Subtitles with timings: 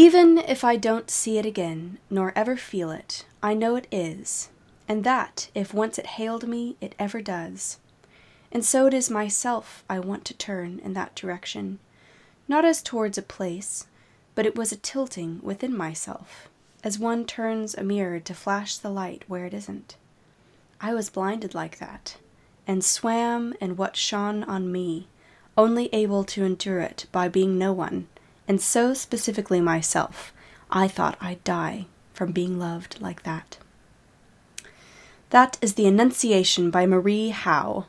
[0.00, 4.48] Even if I don't see it again, nor ever feel it, I know it is,
[4.86, 7.80] and that, if once it hailed me, it ever does.
[8.52, 11.80] And so it is myself I want to turn in that direction,
[12.46, 13.88] not as towards a place,
[14.36, 16.48] but it was a tilting within myself,
[16.84, 19.96] as one turns a mirror to flash the light where it isn't.
[20.80, 22.18] I was blinded like that,
[22.68, 25.08] and swam in what shone on me,
[25.56, 28.06] only able to endure it by being no one
[28.48, 30.32] and so specifically myself,
[30.70, 33.58] I thought I'd die from being loved like that.
[35.30, 37.86] That is The Annunciation by Marie Howe.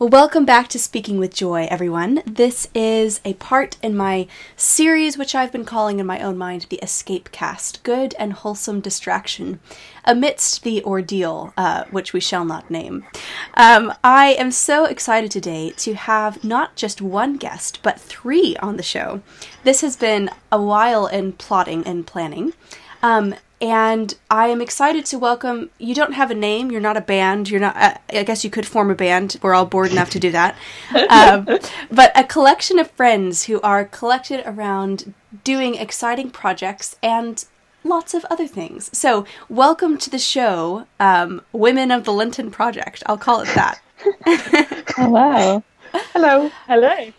[0.00, 2.22] Well, welcome back to Speaking with Joy, everyone.
[2.24, 6.64] This is a part in my series, which I've been calling in my own mind
[6.70, 9.60] the Escape Cast Good and Wholesome Distraction
[10.06, 13.04] amidst the ordeal, uh, which we shall not name.
[13.52, 18.78] Um, I am so excited today to have not just one guest, but three on
[18.78, 19.20] the show.
[19.64, 22.54] This has been a while in plotting and planning.
[23.02, 25.70] Um, and I am excited to welcome.
[25.78, 26.70] You don't have a name.
[26.70, 27.50] You're not a band.
[27.50, 27.76] You're not.
[27.76, 29.36] Uh, I guess you could form a band.
[29.42, 30.56] We're all bored enough to do that.
[31.10, 31.46] Um,
[31.90, 35.12] but a collection of friends who are collected around
[35.44, 37.44] doing exciting projects and
[37.84, 38.96] lots of other things.
[38.96, 43.02] So, welcome to the show, um, Women of the Lenten Project.
[43.06, 43.80] I'll call it that.
[44.96, 45.62] Hello.
[45.92, 46.50] Hello.
[46.66, 47.12] Hello.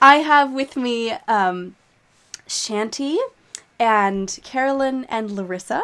[0.00, 1.74] I have with me um,
[2.46, 3.16] Shanti
[3.78, 5.82] and Carolyn and Larissa.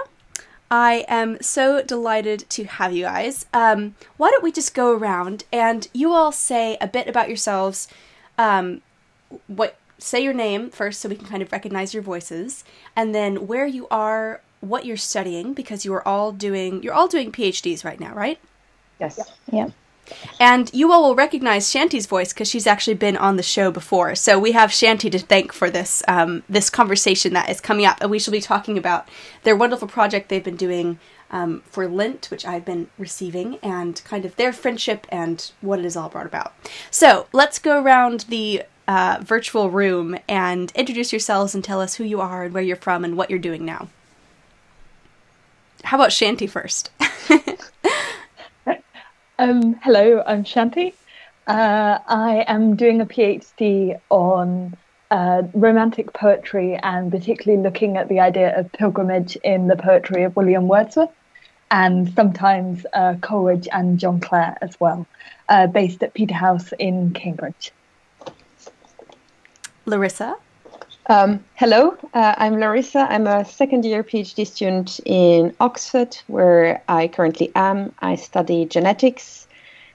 [0.71, 3.47] I am so delighted to have you guys.
[3.53, 7.89] Um, why don't we just go around and you all say a bit about yourselves?
[8.39, 8.83] Um,
[9.49, 12.65] what say your name first, so we can kind of recognize your voices,
[12.95, 17.09] and then where you are, what you're studying, because you are all doing you're all
[17.09, 18.39] doing PhDs right now, right?
[19.01, 19.19] Yes.
[19.53, 19.73] Yep.
[20.39, 24.15] And you all will recognize Shanti's voice because she's actually been on the show before.
[24.15, 27.99] So we have Shanti to thank for this um, this conversation that is coming up,
[28.01, 29.09] and we shall be talking about
[29.43, 30.99] their wonderful project they've been doing
[31.31, 35.85] um, for Lent, which I've been receiving, and kind of their friendship and what it
[35.85, 36.55] is all brought about.
[36.91, 42.05] So let's go around the uh, virtual room and introduce yourselves and tell us who
[42.05, 43.89] you are and where you're from and what you're doing now.
[45.85, 46.91] How about Shanti first?
[49.41, 50.93] Um, hello, I'm Shanti.
[51.47, 54.77] Uh, I am doing a PhD on
[55.11, 60.37] uh, romantic poetry and particularly looking at the idea of pilgrimage in the poetry of
[60.37, 61.09] William Wordsworth
[61.71, 65.07] and sometimes uh, Coleridge and John Clare as well,
[65.49, 67.73] uh, based at Peterhouse in Cambridge.
[69.87, 70.37] Larissa?
[71.11, 73.01] Um, hello, uh, I'm Larissa.
[73.01, 77.93] I'm a second year PhD student in Oxford, where I currently am.
[77.99, 79.49] I study genetics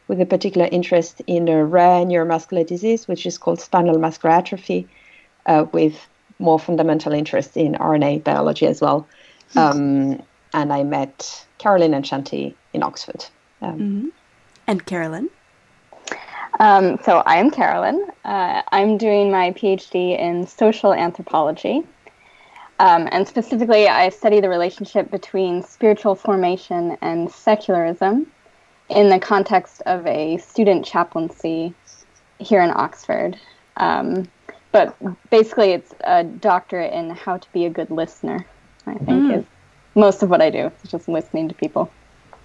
[0.09, 4.89] with a particular interest in a rare neuromuscular disease, which is called spinal muscular atrophy,
[5.45, 6.05] uh, with
[6.37, 9.07] more fundamental interest in RNA biology as well.
[9.55, 10.21] Um,
[10.53, 13.25] and I met Carolyn and Shanti in Oxford.
[13.61, 14.07] Um, Mm-hmm.
[14.67, 15.29] And Carolyn?
[16.59, 18.07] Um, so I am Carolyn.
[18.23, 21.83] Uh, I'm doing my PhD in social anthropology.
[22.79, 28.27] Um, and specifically, I study the relationship between spiritual formation and secularism
[28.89, 31.73] in the context of a student chaplaincy
[32.37, 33.37] here in Oxford.
[33.77, 34.27] Um,
[34.71, 34.95] but
[35.29, 38.45] basically, it's a doctorate in how to be a good listener,
[38.85, 39.39] I think, Mm.
[39.39, 39.45] is
[39.95, 40.67] most of what I do.
[40.67, 41.91] It's just listening to people.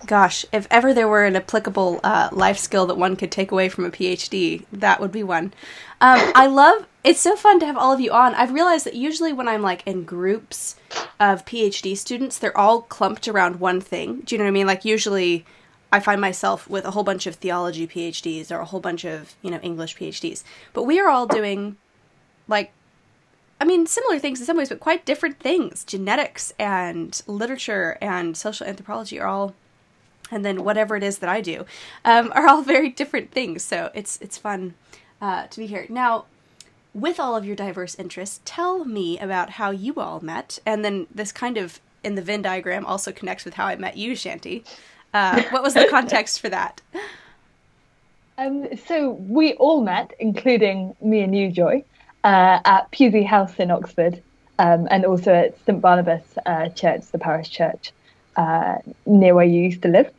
[0.06, 3.68] Gosh, if ever there were an applicable uh, life skill that one could take away
[3.68, 5.52] from a PhD, that would be one.
[6.00, 6.86] Um, I love.
[7.04, 8.34] It's so fun to have all of you on.
[8.34, 10.76] I've realized that usually when I'm like in groups
[11.18, 14.20] of PhD students, they're all clumped around one thing.
[14.20, 14.66] Do you know what I mean?
[14.66, 15.44] Like usually,
[15.92, 19.34] I find myself with a whole bunch of theology PhDs or a whole bunch of
[19.42, 20.42] you know English PhDs.
[20.72, 21.76] But we are all doing
[22.48, 22.72] like
[23.60, 25.84] I mean, similar things in some ways, but quite different things.
[25.84, 29.54] Genetics and literature and social anthropology are all,
[30.30, 31.64] and then whatever it is that I do,
[32.04, 33.62] um, are all very different things.
[33.64, 34.74] So it's it's fun
[35.20, 36.26] uh, to be here now.
[36.92, 41.06] With all of your diverse interests, tell me about how you all met, and then
[41.14, 44.64] this kind of in the Venn diagram also connects with how I met you, Shanti.
[45.14, 46.80] Uh, what was the context for that?
[48.38, 51.84] Um, so we all met, including me and you, Joy,
[52.24, 54.22] uh, at Pusey House in Oxford.
[54.60, 57.92] um, and also at St Barnabas uh, Church, the parish church
[58.36, 58.76] uh,
[59.06, 60.12] near where you used to live.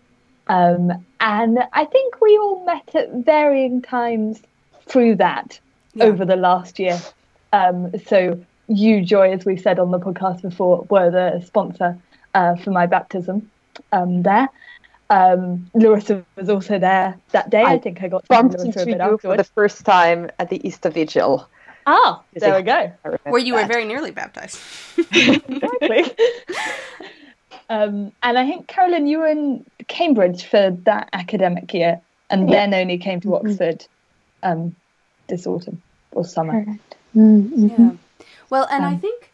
[0.52, 4.42] Um, and I think we all met at varying times
[4.86, 5.58] through that
[5.94, 6.04] yeah.
[6.04, 7.00] over the last year.
[7.54, 8.38] Um, so
[8.68, 11.98] you, Joy, as we've said on the podcast before, were the sponsor
[12.34, 13.50] uh, for my baptism
[13.94, 14.50] um, there.
[15.10, 17.64] Um, Larissa was also there that day.
[17.64, 20.66] I, I think I got to bumped into you for the first time at the
[20.68, 21.48] Easter Vigil.
[21.88, 22.92] Ah, there we go.
[23.24, 23.64] Where you that.
[23.64, 24.60] were very nearly baptized.
[24.98, 26.04] exactly.
[27.72, 32.68] um, and I think Carolyn, you were in Cambridge for that academic year, and yeah.
[32.68, 33.48] then only came to mm-hmm.
[33.48, 33.86] Oxford
[34.44, 34.76] um,
[35.30, 35.82] this autumn
[36.12, 36.66] or summer.
[37.16, 37.68] Mm-hmm.
[37.68, 37.92] Yeah.
[38.50, 39.32] Well, and um, I think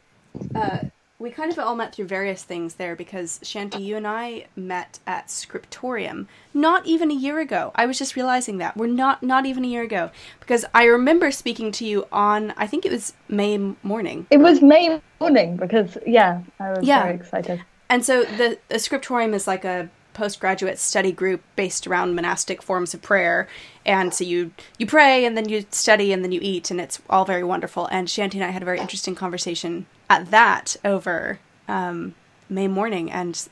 [0.54, 0.80] uh,
[1.18, 5.00] we kind of all met through various things there because Shanti, you and I met
[5.08, 7.72] at Scriptorium not even a year ago.
[7.74, 11.32] I was just realizing that we're not not even a year ago because I remember
[11.32, 14.28] speaking to you on I think it was May morning.
[14.30, 17.02] It was May morning because yeah, I was yeah.
[17.02, 17.64] very excited.
[17.90, 22.94] And so the, the Scriptorium is like a postgraduate study group based around monastic forms
[22.94, 23.48] of prayer.
[23.86, 27.00] And so you you pray and then you study and then you eat and it's
[27.10, 27.88] all very wonderful.
[27.92, 32.16] And Shanti and I had a very interesting conversation at that over um,
[32.50, 33.48] May morning and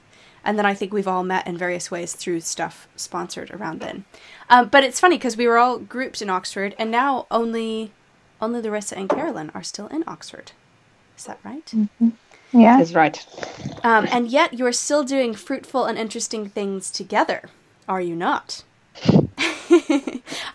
[0.45, 4.05] and then I think we've all met in various ways through stuff sponsored around then.
[4.49, 7.91] Um, but it's funny because we were all grouped in Oxford, and now only
[8.39, 10.51] only Larissa and Carolyn are still in Oxford.
[11.17, 11.65] Is that right?
[11.65, 12.09] Mm-hmm.
[12.55, 13.25] Yeah, that's right.
[13.83, 17.49] Um, and yet you're still doing fruitful and interesting things together,
[17.87, 18.63] are you not?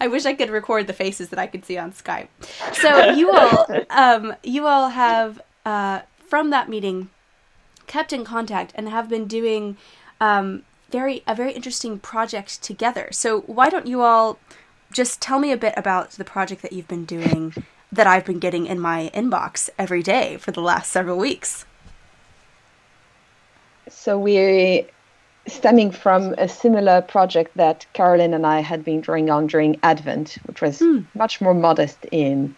[0.00, 2.28] I wish I could record the faces that I could see on Skype.
[2.72, 7.10] So you all, um, you all have uh, from that meeting
[7.86, 9.76] kept in contact and have been doing
[10.20, 13.08] um, very a very interesting project together.
[13.12, 14.38] So why don't you all
[14.90, 17.52] just tell me a bit about the project that you've been doing
[17.92, 21.66] that I've been getting in my inbox every day for the last several weeks?
[23.90, 24.86] So we
[25.46, 30.38] stemming from a similar project that Carolyn and I had been drawing on during Advent,
[30.44, 31.04] which was mm.
[31.14, 32.54] much more modest in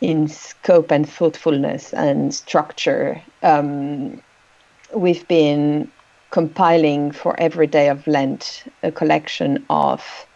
[0.00, 3.20] in scope and thoughtfulness and structure.
[3.42, 4.22] Um,
[4.94, 5.90] we've been
[6.30, 10.26] compiling for every day of Lent a collection of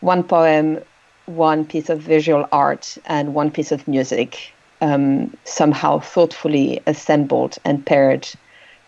[0.00, 0.78] one poem,
[1.26, 7.84] one piece of visual art, and one piece of music, um, somehow thoughtfully assembled and
[7.84, 8.28] paired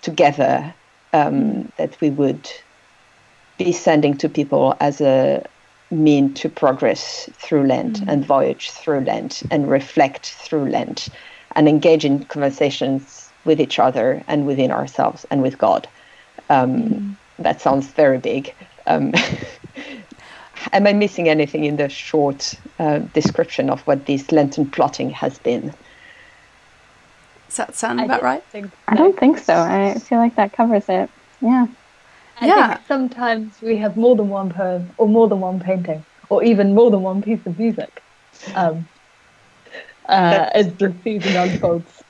[0.09, 0.75] together
[1.13, 2.51] um, that we would
[3.59, 5.45] be sending to people as a
[5.91, 8.09] mean to progress through Lent mm.
[8.09, 11.09] and voyage through Lent and reflect through Lent
[11.57, 15.89] and engage in conversations with each other and within ourselves and with God.
[16.51, 17.17] Um, mm.
[17.39, 18.55] That sounds very big.
[18.87, 19.13] Um,
[20.73, 25.39] am I missing anything in the short uh, description of what this Lenten plotting has
[25.39, 25.75] been?
[27.49, 28.45] Does that sound about right?
[28.87, 29.55] I don't think so.
[29.55, 31.11] I feel like that covers it.
[31.41, 31.67] Yeah.
[32.41, 32.75] I yeah.
[32.75, 36.75] think sometimes we have more than one poem or more than one painting or even
[36.75, 38.03] more than one piece of music
[38.55, 38.87] um,
[40.09, 42.03] uh, as the season unfolds.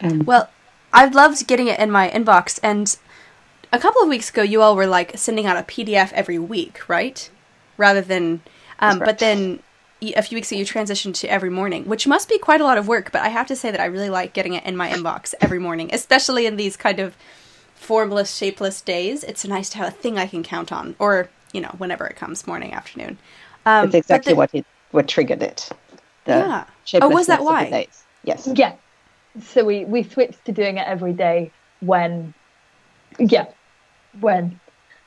[0.00, 0.50] Um, well,
[0.92, 2.96] I've loved getting it in my inbox, and
[3.72, 6.88] a couple of weeks ago, you all were like sending out a PDF every week,
[6.88, 7.28] right?
[7.76, 8.42] Rather than,
[8.78, 9.06] um, right.
[9.06, 9.60] but then
[10.02, 12.78] a few weeks ago, you transitioned to every morning, which must be quite a lot
[12.78, 13.12] of work.
[13.12, 15.58] But I have to say that I really like getting it in my inbox every
[15.58, 17.16] morning, especially in these kind of
[17.74, 21.60] formless, shapeless days, it's nice to have a thing I can count on, or you
[21.60, 23.18] know, whenever it comes, morning, afternoon.
[23.64, 25.68] Um, That's exactly the, what it what triggered it.
[26.26, 26.64] yeah.
[26.94, 27.86] Oh, was that why?
[28.24, 28.48] Yes.
[28.54, 28.74] Yeah.
[29.42, 32.34] So we we switched to doing it every day when,
[33.18, 33.46] yeah,
[34.20, 34.58] when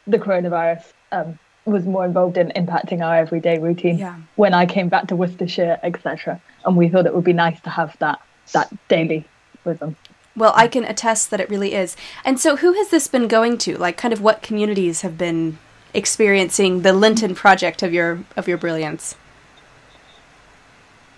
[0.07, 1.39] the coronavirus um,
[1.69, 3.97] was more involved in impacting our everyday routine.
[3.97, 4.15] Yeah.
[4.35, 7.69] When I came back to Worcestershire, etc., and we thought it would be nice to
[7.69, 8.21] have that
[8.53, 9.25] that daily
[9.63, 9.95] rhythm.
[10.35, 11.95] Well, I can attest that it really is.
[12.23, 13.77] And so, who has this been going to?
[13.77, 15.57] Like, kind of what communities have been
[15.93, 19.15] experiencing the Lenten project of your of your brilliance?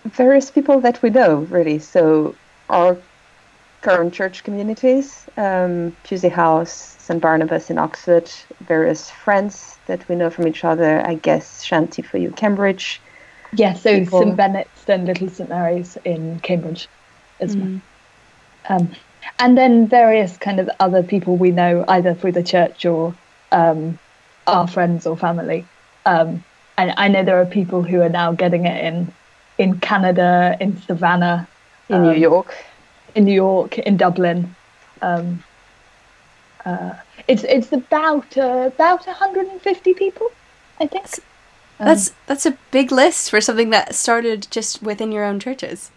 [0.06, 1.78] Various people that we know, really.
[1.78, 2.36] So,
[2.70, 2.98] our
[3.82, 10.30] current church communities, um, Pusey House, St Barnabas in Oxford, various friends that we know
[10.30, 11.06] from each other.
[11.06, 13.02] I guess Shanti for you, Cambridge.
[13.54, 16.88] Yes, yeah, so St Benet's and Little St Mary's in Cambridge
[17.40, 17.82] as mm.
[18.70, 18.80] well.
[18.80, 18.92] Um,
[19.40, 23.16] and then various kind of other people we know either through the church or
[23.52, 24.00] um,
[24.48, 25.66] our friends or family.
[26.06, 26.44] Um,
[26.78, 29.14] and I know there are people who are now getting it in
[29.58, 31.48] in Canada, in Savannah,
[31.90, 32.56] in New um, York,
[33.16, 34.56] in New York, in Dublin.
[35.02, 35.44] Um,
[36.66, 36.94] uh,
[37.28, 40.32] it's it's about uh, about 150 people,
[40.80, 41.04] I think.
[41.04, 41.20] That's,
[41.80, 45.92] that's um, that's a big list for something that started just within your own churches.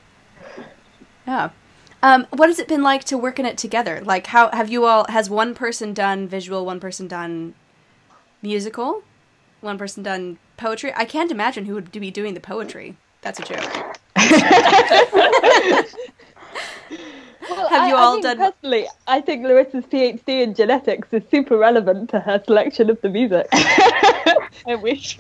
[1.27, 1.51] Yeah.
[2.03, 4.03] Um, what has it been like to work in it together?
[4.05, 5.07] Like, how have you all?
[5.09, 7.55] Has one person done visual, one person done
[8.43, 9.03] musical,
[9.61, 10.93] one person done poetry?
[10.95, 12.97] I can't imagine who would be doing the poetry.
[13.23, 13.99] That's a joke.
[17.51, 21.09] Well, Have I, you I all think done- Personally, I think Larissa's PhD in genetics
[21.13, 23.47] is super relevant to her selection of the music.
[23.53, 25.19] I wish.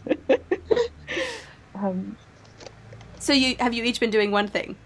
[1.74, 2.16] um,
[3.18, 4.76] So you have you each been doing one thing?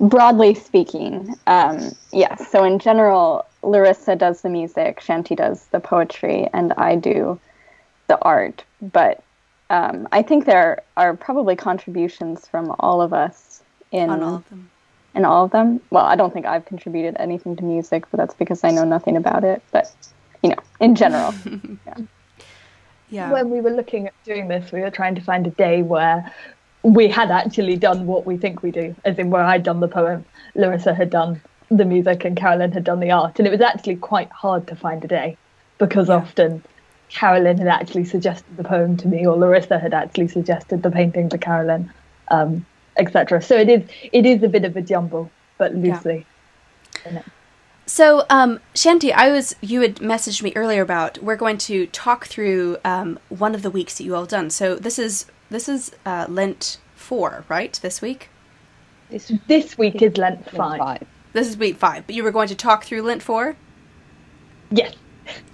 [0.00, 2.48] Broadly speaking, um, yes.
[2.50, 7.38] So in general, Larissa does the music, Shanti does the poetry, and I do
[8.06, 8.62] the art.
[8.80, 9.22] But
[9.70, 14.48] um, I think there are probably contributions from all of us in On all of
[14.50, 14.70] them.
[15.14, 15.80] In all of them.
[15.90, 19.16] Well, I don't think I've contributed anything to music, but that's because I know nothing
[19.16, 19.62] about it.
[19.70, 19.94] But
[20.42, 21.34] you know, in general,
[21.86, 21.94] Yeah.
[23.10, 23.32] yeah.
[23.32, 26.32] When we were looking at doing this, we were trying to find a day where
[26.82, 29.88] we had actually done what we think we do, as in where I'd done the
[29.88, 31.40] poem, Larissa had done
[31.70, 33.38] the music, and Carolyn had done the art.
[33.38, 35.36] And it was actually quite hard to find a day
[35.78, 36.62] because often
[37.08, 41.28] Carolyn had actually suggested the poem to me, or Larissa had actually suggested the painting
[41.28, 41.90] to Carolyn,
[42.28, 43.42] um, etc.
[43.42, 43.82] So it is
[44.12, 46.26] it is a bit of a jumble, but loosely.
[47.04, 47.24] in it.
[47.84, 52.26] So, um, Shanti, I was you had messaged me earlier about we're going to talk
[52.26, 54.50] through um, one of the weeks that you all done.
[54.50, 57.78] So this is this is uh, Lent four, right?
[57.82, 58.30] This week.
[59.10, 60.78] this This week is Lent five.
[60.78, 61.06] five.
[61.32, 63.56] This is week five, but you were going to talk through Lent four.
[64.70, 64.94] Yes.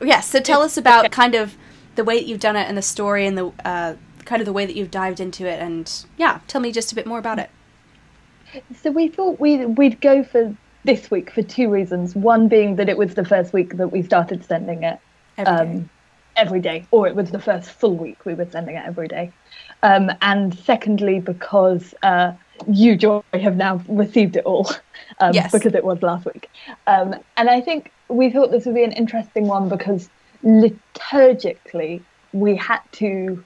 [0.00, 0.28] Yes.
[0.28, 1.56] So tell us about kind of
[1.96, 3.94] the way that you've done it and the story and the uh,
[4.28, 6.94] kind of the way that you've dived into it, and yeah, tell me just a
[6.94, 7.48] bit more about it.
[8.82, 10.54] So we thought we'd, we'd go for
[10.84, 12.14] this week for two reasons.
[12.14, 14.98] One being that it was the first week that we started sending it
[15.38, 15.72] Every day.
[15.72, 15.90] um,
[16.36, 19.32] every day, or it was the first full week we were sending it every day.
[19.82, 22.32] Um, and secondly, because uh,
[22.70, 24.70] you, Joy, have now received it all
[25.20, 25.50] um, Yes.
[25.52, 26.50] because it was last week.
[26.86, 30.08] Um, and I think we thought this would be an interesting one because
[30.44, 33.42] liturgically we had to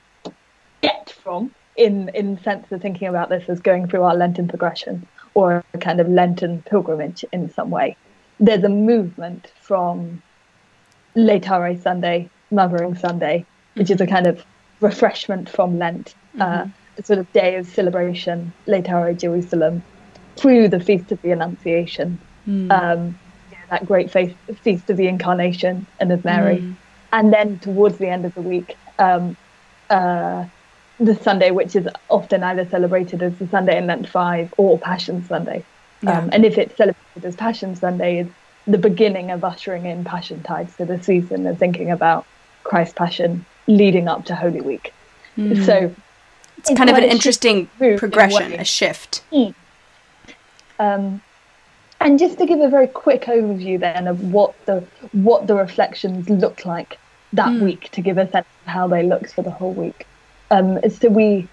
[0.83, 4.49] get from in in the sense of thinking about this as going through our Lenten
[4.49, 7.97] progression or a kind of Lenten pilgrimage in some way.
[8.39, 10.23] There's a movement from
[11.17, 14.45] Laetare Sunday, Mothering Sunday, which is a kind of
[14.81, 16.67] refreshment from Lent, uh,
[16.99, 19.83] a sort of day of celebration, Laetare Jerusalem,
[20.37, 22.19] through the Feast of the Annunciation,
[22.71, 23.19] um,
[23.51, 26.59] yeah, that great feast, feast of the Incarnation and of Mary.
[27.13, 29.37] And then towards the end of the week, um,
[29.89, 30.47] uh,
[30.99, 35.25] the Sunday, which is often either celebrated as the Sunday in Lent 5 or Passion
[35.27, 35.65] Sunday.
[36.03, 36.19] Yeah.
[36.19, 38.33] Um, and if it's celebrated as Passion Sunday, it's
[38.67, 42.27] the beginning of ushering in Passion Tide, so the season of thinking about
[42.65, 44.93] Christ's Passion leading up to Holy Week.
[45.65, 45.95] So
[46.59, 49.23] It's kind of an quite a shift interesting move in a progression, a shift.
[50.79, 51.23] Um,
[52.01, 56.29] and just to give a very quick overview then of what the what the reflections
[56.29, 56.99] look like
[57.33, 60.07] that week, to give a sense of how they looked for the whole week.
[60.53, 61.49] Um, so we,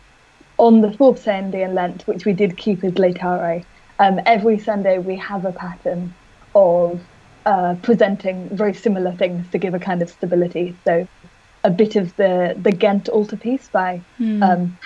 [0.58, 3.64] on the fourth Sunday in Lent, which we did keep as Laetare,
[4.00, 6.14] um, every Sunday we have a pattern
[6.54, 7.00] of
[7.46, 10.76] uh, presenting very similar things to give a kind of stability.
[10.86, 11.08] So
[11.64, 14.78] a bit of the the Ghent altarpiece by, um,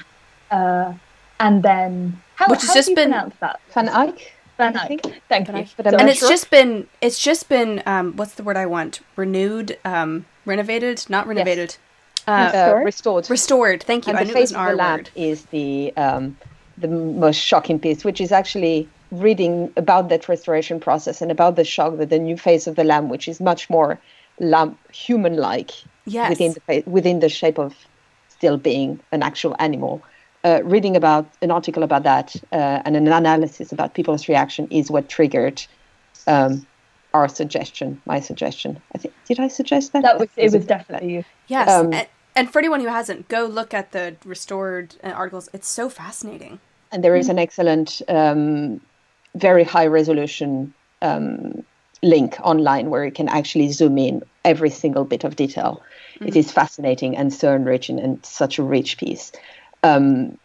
[0.51, 0.93] uh,
[1.39, 3.59] and then how, Which has just do you been- pronounce that?
[3.73, 4.33] Van Eyck.
[4.57, 5.01] Van Eyck.
[5.29, 5.61] Thank Van you.
[5.63, 6.29] Eyck, but I'm and it's sure.
[6.29, 9.01] just been it's just been um, what's the word I want?
[9.15, 11.77] Renewed, um, renovated, not renovated,
[12.27, 12.85] uh, Restored?
[12.85, 13.29] restored.
[13.29, 13.83] restored.
[13.83, 14.11] Thank you.
[14.11, 15.09] and I the knew it was face an of R the lamp word.
[15.15, 16.37] is the um,
[16.77, 21.63] the most shocking piece, which is actually reading about that restoration process and about the
[21.63, 23.99] shock that the new face of the lamb, which is much more
[24.39, 25.71] lamb human-like
[26.05, 26.29] Yes.
[26.31, 27.73] within the fa- within the shape of
[28.27, 30.03] still being an actual animal.
[30.43, 34.91] Uh, reading about an article about that uh, and an analysis about people's reaction is
[34.91, 35.63] what triggered
[36.27, 36.65] um,
[37.13, 38.81] our suggestion, my suggestion.
[38.95, 40.03] I think did I suggest that?
[40.03, 41.23] That was it Is was definitely you.
[41.47, 45.49] Yes, Um, and, and for anyone who hasn't, go look at the restored uh, articles.
[45.53, 46.59] It's so fascinating.
[46.91, 48.79] and there is an excellent, um,
[49.35, 51.63] very high resolution um,
[52.01, 55.81] link online where you can actually zoom in every single bit of detail.
[56.21, 59.31] It is fascinating and so enriching and such a rich piece.
[59.81, 60.37] Um,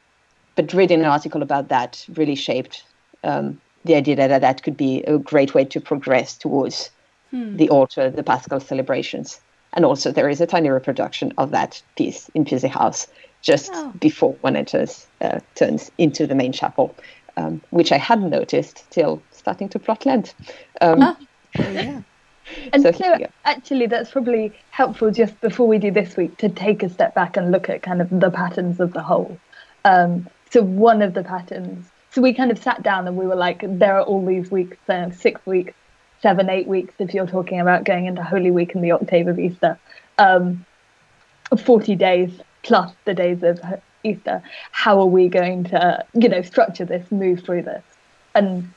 [0.56, 2.82] but reading an article about that really shaped
[3.22, 6.90] um, the idea that that could be a great way to progress towards
[7.32, 9.40] the altar, the Paschal celebrations.
[9.74, 13.06] And also, there is a tiny reproduction of that piece in Pusey House
[13.42, 13.92] just Oh.
[14.00, 16.94] before one enters, uh, turns into the main chapel,
[17.36, 20.34] um, which I hadn't noticed till starting to plot land.
[20.80, 21.16] Um,
[21.58, 22.00] Oh, yeah.
[22.72, 26.48] And So so, here actually, that's probably helpful just before we do this week to
[26.48, 29.38] take a step back and look at kind of the patterns of the whole.
[29.84, 31.90] Um, so one of the patterns.
[32.18, 34.76] So we kind of sat down and we were like, there are all these weeks,
[34.88, 35.72] uh, six weeks,
[36.20, 39.38] seven, eight weeks, if you're talking about going into Holy Week and the octave of
[39.38, 39.78] Easter,
[40.18, 40.66] um,
[41.56, 42.32] 40 days
[42.64, 43.60] plus the days of
[44.02, 44.42] Easter.
[44.72, 47.84] How are we going to, you know, structure this, move through this?
[48.34, 48.68] And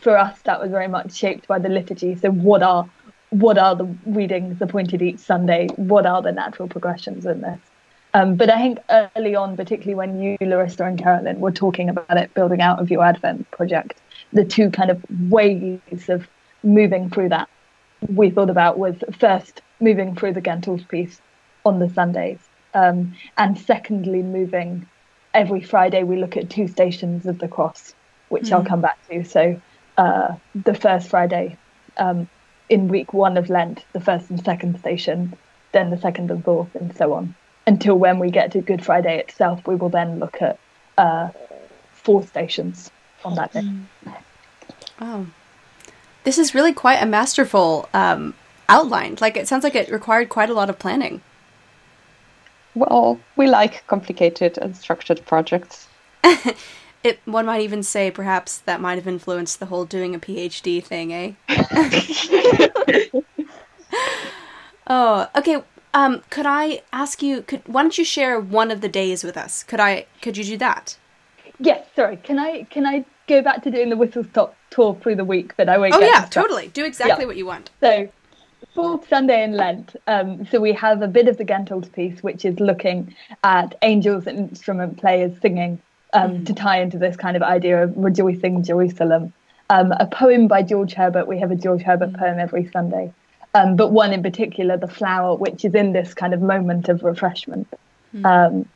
[0.00, 2.14] for us, that was very much shaped by the liturgy.
[2.14, 2.88] So, what are
[3.28, 5.68] what are the readings appointed each Sunday?
[5.76, 7.60] What are the natural progressions in this?
[8.14, 8.78] Um, but I think
[9.16, 12.90] early on, particularly when you, Larissa, and Carolyn were talking about it, building out of
[12.90, 14.00] your Advent project,
[14.32, 16.28] the two kind of ways of
[16.62, 17.48] moving through that
[18.08, 21.20] we thought about was first moving through the Ghent altarpiece
[21.64, 22.38] on the Sundays,
[22.74, 24.86] um, and secondly, moving
[25.34, 27.94] every Friday, we look at two stations of the cross,
[28.28, 28.52] which mm.
[28.52, 28.66] I'll hmm.
[28.66, 29.24] come back to.
[29.24, 29.60] So,
[29.98, 31.56] uh, the first Friday
[31.96, 32.28] um,
[32.68, 35.34] in week one of Lent, the first and second station,
[35.72, 37.34] then the second and fourth, and so on
[37.66, 40.58] until when we get to Good Friday itself, we will then look at
[40.98, 41.30] uh,
[41.92, 42.90] four stations
[43.24, 43.60] on that day.
[43.60, 43.86] Mm.
[45.00, 45.26] Oh,
[46.24, 48.34] this is really quite a masterful um,
[48.68, 49.18] outline.
[49.20, 51.20] Like it sounds like it required quite a lot of planning.
[52.74, 55.88] Well, we like complicated and structured projects.
[57.04, 60.82] it one might even say perhaps that might have influenced the whole doing a PhD
[60.82, 61.32] thing, eh?
[64.86, 65.62] oh, okay.
[65.94, 67.42] Um, could I ask you?
[67.42, 69.62] Could why don't you share one of the days with us?
[69.62, 70.06] Could I?
[70.20, 70.96] Could you do that?
[71.58, 71.86] Yes.
[71.94, 72.16] Sorry.
[72.16, 72.64] Can I?
[72.64, 75.78] Can I go back to doing the whistle stop tour through the week that I
[75.78, 75.94] won't?
[75.94, 76.68] Oh yeah, totally.
[76.68, 77.26] Do exactly yeah.
[77.26, 77.70] what you want.
[77.80, 78.08] So,
[78.74, 79.96] fourth Sunday in Lent.
[80.06, 84.26] Um, so we have a bit of the Ghent altarpiece, which is looking at angels
[84.26, 85.80] and instrument players singing
[86.14, 86.46] um, mm.
[86.46, 89.32] to tie into this kind of idea of rejoicing Jerusalem.
[89.68, 91.26] Um, a poem by George Herbert.
[91.26, 92.18] We have a George Herbert mm.
[92.18, 93.12] poem every Sunday
[93.54, 97.02] um, but one in particular, the flower, which is in this kind of moment of
[97.02, 97.68] refreshment.
[98.14, 98.24] Mm.
[98.24, 98.68] Um,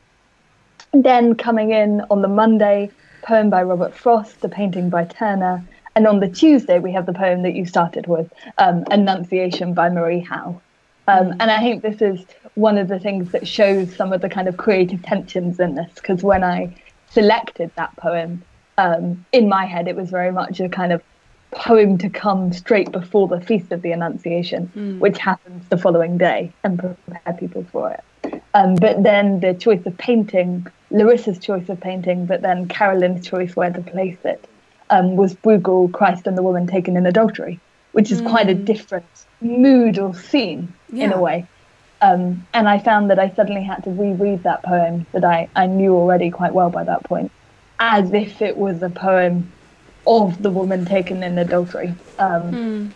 [0.92, 2.90] then coming in on the Monday,
[3.22, 7.12] poem by Robert Frost, the painting by Turner, and on the Tuesday we have the
[7.12, 10.60] poem that you started with, um, Annunciation by Marie Howe.
[11.08, 11.40] Um, hmm.
[11.40, 12.24] and I think this is
[12.54, 15.90] one of the things that shows some of the kind of creative tensions in this,
[15.94, 16.74] because when I
[17.10, 18.42] selected that poem,
[18.78, 21.02] um, in my head it was very much a kind of
[21.50, 24.98] poem to come straight before the Feast of the Annunciation, mm.
[24.98, 28.42] which happens the following day, and prepare people for it.
[28.54, 33.54] Um, but then the choice of painting, Larissa's choice of painting, but then Carolyn's choice
[33.54, 34.46] where to place it,
[34.90, 37.60] um, was Bruegel, Christ and the Woman Taken in Adultery,
[37.92, 38.30] which is mm.
[38.30, 38.64] quite a hmm.
[38.64, 39.06] different
[39.40, 41.06] mood or scene yeah.
[41.06, 41.46] in a way.
[42.02, 45.66] Um, and I found that I suddenly had to reread that poem that I, I
[45.66, 47.32] knew already quite well by that point,
[47.78, 49.50] as if it was a poem
[50.06, 51.94] of the woman taken in adultery.
[52.18, 52.92] Um,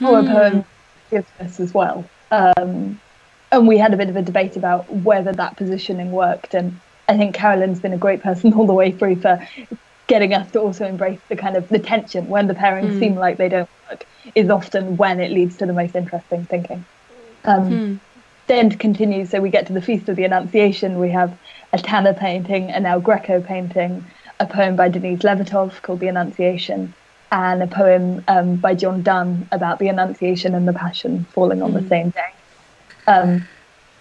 [0.00, 0.06] mm.
[0.06, 0.64] Or a poem
[1.10, 2.04] gives us as well.
[2.30, 3.00] Um,
[3.52, 6.54] and we had a bit of a debate about whether that positioning worked.
[6.54, 9.46] And I think Carolyn's been a great person all the way through for
[10.06, 12.98] getting us to also embrace the kind of the tension when the pairings mm.
[12.98, 16.84] seem like they don't work is often when it leads to the most interesting thinking.
[17.44, 18.00] Um, mm.
[18.46, 20.98] Then to continue, so we get to the Feast of the Annunciation.
[20.98, 21.38] We have
[21.72, 24.04] a Tanner painting, an El Greco painting,
[24.42, 26.92] a poem by Denise Levertov called The Annunciation,
[27.30, 31.72] and a poem um, by John Donne about the Annunciation and the Passion falling on
[31.72, 31.80] mm.
[31.80, 32.32] the same day.
[33.06, 33.46] Um,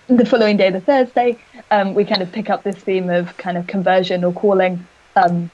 [0.08, 1.38] the following day, the Thursday,
[1.70, 5.52] um, we kind of pick up this theme of kind of conversion or calling, um,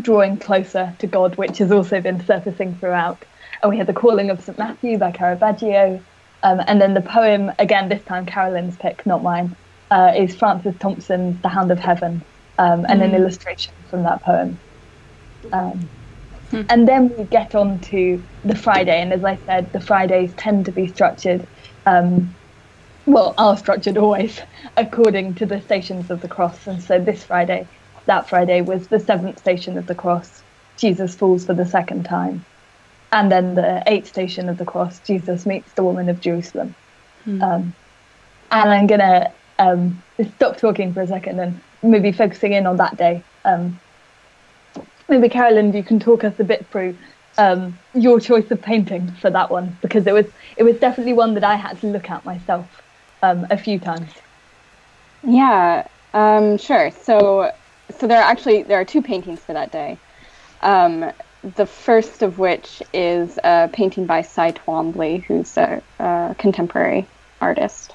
[0.00, 3.22] drawing closer to God, which has also been surfacing throughout.
[3.62, 4.56] And we had the calling of St.
[4.56, 6.00] Matthew by Caravaggio.
[6.44, 9.56] Um, and then the poem, again, this time Carolyn's pick, not mine,
[9.90, 12.22] uh, is Francis Thompson's The Hound of Heaven,
[12.58, 13.04] um, and mm.
[13.04, 14.58] an illustration from that poem.
[15.52, 15.88] Um,
[16.50, 16.62] hmm.
[16.68, 20.64] And then we get on to the Friday, and as I said, the Fridays tend
[20.66, 21.46] to be structured,
[21.86, 22.34] um,
[23.06, 24.40] well, are structured always
[24.76, 26.66] according to the stations of the cross.
[26.66, 27.66] And so this Friday,
[28.06, 30.42] that Friday was the seventh station of the cross.
[30.76, 32.44] Jesus falls for the second time.
[33.12, 36.74] And then the eighth station of the cross, Jesus meets the woman of Jerusalem.
[37.24, 37.42] Hmm.
[37.42, 37.74] Um,
[38.50, 40.02] and I'm going to um,
[40.36, 43.22] stop talking for a second and maybe focusing in on that day.
[43.44, 43.78] Um,
[45.08, 46.96] maybe Carolyn, you can talk us a bit through
[47.38, 51.34] um, your choice of painting for that one because it was it was definitely one
[51.34, 52.82] that I had to look at myself
[53.22, 54.10] um, a few times.
[55.24, 56.90] Yeah, um, sure.
[56.90, 57.50] So
[57.98, 59.98] so there are actually there are two paintings for that day.
[60.62, 61.10] Um,
[61.56, 67.06] the first of which is a painting by Cy Twombly, who's a, a contemporary
[67.40, 67.94] artist.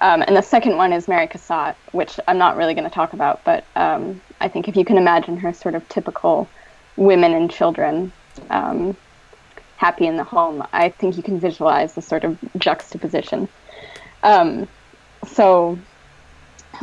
[0.00, 3.12] Um, and the second one is Mary Cassatt, which I'm not really going to talk
[3.12, 6.48] about, but um, I think if you can imagine her sort of typical
[6.96, 8.12] women and children
[8.50, 8.96] um,
[9.76, 13.48] happy in the home, I think you can visualize the sort of juxtaposition.
[14.22, 14.68] Um,
[15.26, 15.78] so,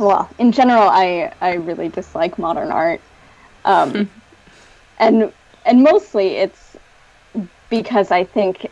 [0.00, 3.00] well, in general, I, I really dislike modern art.
[3.64, 4.10] Um,
[4.98, 5.32] and
[5.64, 6.76] and mostly it's
[7.70, 8.70] because I think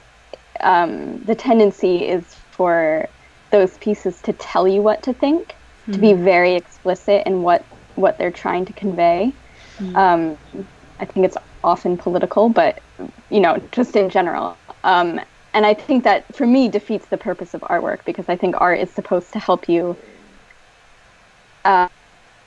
[0.61, 3.09] um, the tendency is for
[3.53, 5.93] those pieces to tell you what to think, mm-hmm.
[5.93, 6.25] to be hmm.
[6.25, 9.33] very explicit in what what they're trying to convey.
[9.79, 9.97] Mm-hmm.
[9.97, 10.39] Um,
[10.99, 12.83] I think it's often political, but
[13.31, 14.57] you know, just in general.
[14.85, 15.21] Um,
[15.55, 18.79] and I think that for me defeats the purpose of artwork because I think art
[18.81, 19.97] is supposed to help you
[21.65, 21.89] uh,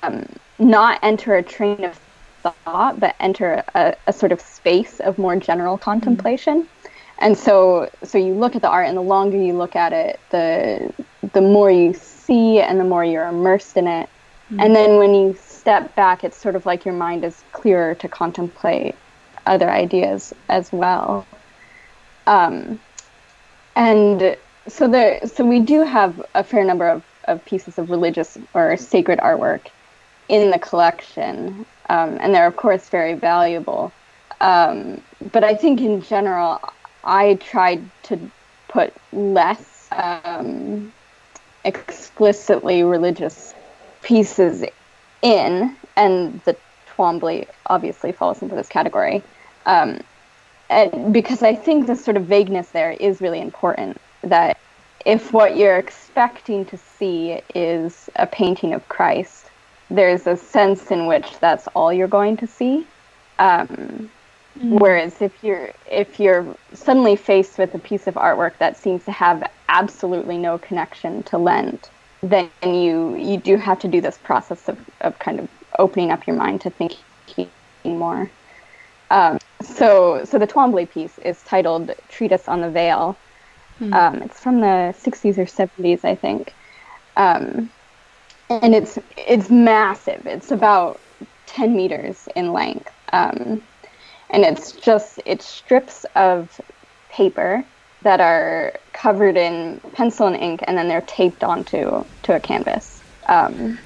[0.03, 0.25] um,
[0.59, 1.99] not enter a train of
[2.41, 6.67] thought, but enter a, a, sort of space of more general contemplation.
[7.19, 10.19] And so, so you look at the art, and the longer you look at it,
[10.31, 10.93] the
[11.33, 14.09] the more you see, and the more you're immersed in it.
[14.51, 14.59] Mm-hmm.
[14.59, 18.07] And then when you step back, it's sort of like your mind is clearer to
[18.07, 18.95] contemplate
[19.45, 21.25] other ideas as well.
[22.27, 22.79] Um,
[23.75, 28.37] and so there, so we do have a fair number of, of pieces of religious
[28.53, 29.67] or sacred artwork
[30.27, 33.91] in the collection, um, and they're of course very valuable.
[34.41, 35.01] Um,
[35.31, 36.59] but I think in general,
[37.05, 38.19] I tried to
[38.67, 40.91] put less um,
[41.63, 43.53] explicitly religious
[44.01, 44.63] pieces
[45.21, 46.55] in, and the
[46.95, 49.23] Twombly obviously falls into this category.
[49.65, 49.99] Um,
[50.69, 53.99] and because I think the sort of vagueness there is really important.
[54.23, 54.57] That
[55.05, 59.45] if what you're expecting to see is a painting of Christ,
[59.89, 62.87] there's a sense in which that's all you're going to see.
[63.37, 64.09] Um,
[64.59, 64.79] mm.
[64.79, 69.11] Whereas if you're if you're suddenly faced with a piece of artwork that seems to
[69.11, 71.89] have absolutely no connection to Lent,
[72.21, 76.25] then you you do have to do this process of, of kind of opening up
[76.27, 77.49] your mind to thinking
[77.83, 78.29] more.
[79.11, 83.17] Um, so, so the Twombly piece is titled "Treatise on the Veil."
[83.79, 83.93] Hmm.
[83.93, 86.53] Um, it's from the 60s or 70s, I think,
[87.17, 87.69] um,
[88.49, 90.25] and it's it's massive.
[90.25, 90.99] It's about
[91.47, 93.61] 10 meters in length, um,
[94.35, 96.59] and it's just it's strips of
[97.09, 97.63] paper
[98.01, 103.01] that are covered in pencil and ink, and then they're taped onto to a canvas.
[103.27, 103.79] Um,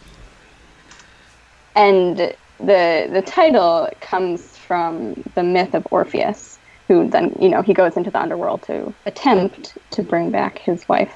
[1.75, 6.57] and the the title comes from the myth of Orpheus,
[6.88, 10.89] who then, you know, he goes into the underworld to attempt to bring back his
[10.89, 11.13] wife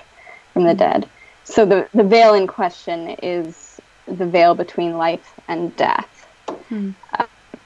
[0.53, 1.09] from the dead.
[1.43, 6.27] So the, the veil in question is the veil between life and death.
[6.69, 6.91] Hmm.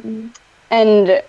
[0.04, 0.34] Um,
[0.72, 1.22] and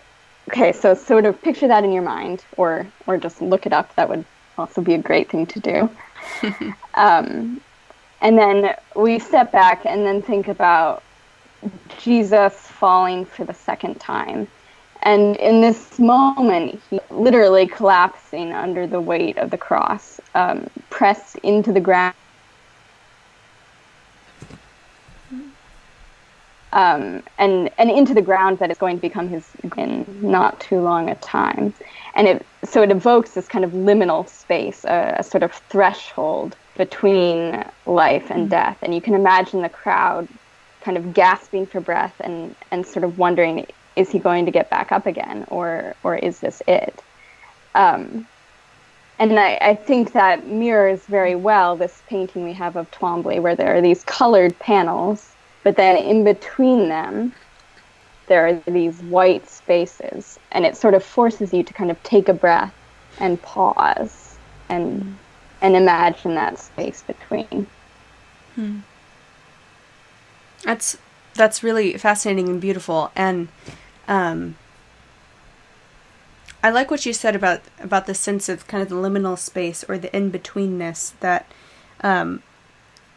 [0.48, 3.94] okay, so sort of picture that in your mind, or or just look it up.
[3.96, 4.24] That would
[4.56, 5.90] also be a great thing to do.
[6.94, 7.60] um,
[8.20, 11.02] and then we step back and then think about
[11.98, 14.48] Jesus falling for the second time.
[15.02, 21.36] And in this moment, he literally collapsing under the weight of the cross, um, pressed
[21.36, 22.14] into the ground.
[26.72, 30.80] Um, and and into the ground that is going to become his in not too
[30.80, 31.72] long a time,
[32.14, 36.56] and it so it evokes this kind of liminal space, a, a sort of threshold
[36.76, 38.50] between life and mm-hmm.
[38.50, 40.28] death, and you can imagine the crowd
[40.80, 44.70] kind of gasping for breath and, and sort of wondering, is he going to get
[44.70, 47.02] back up again or, or is this it?
[47.74, 48.26] Um,
[49.18, 53.56] and I, I, think that mirrors very well this painting we have of Twombly, where
[53.56, 55.32] there are these colored panels,
[55.68, 57.34] but then in between them,
[58.26, 62.30] there are these white spaces, and it sort of forces you to kind of take
[62.30, 62.72] a breath
[63.20, 64.38] and pause
[64.70, 65.18] and
[65.60, 67.66] and imagine that space between.
[68.54, 68.78] Hmm.
[70.64, 70.96] That's
[71.34, 73.48] that's really fascinating and beautiful, and
[74.08, 74.56] um,
[76.62, 79.84] I like what you said about about the sense of kind of the liminal space
[79.86, 81.44] or the in betweenness that
[82.00, 82.42] um,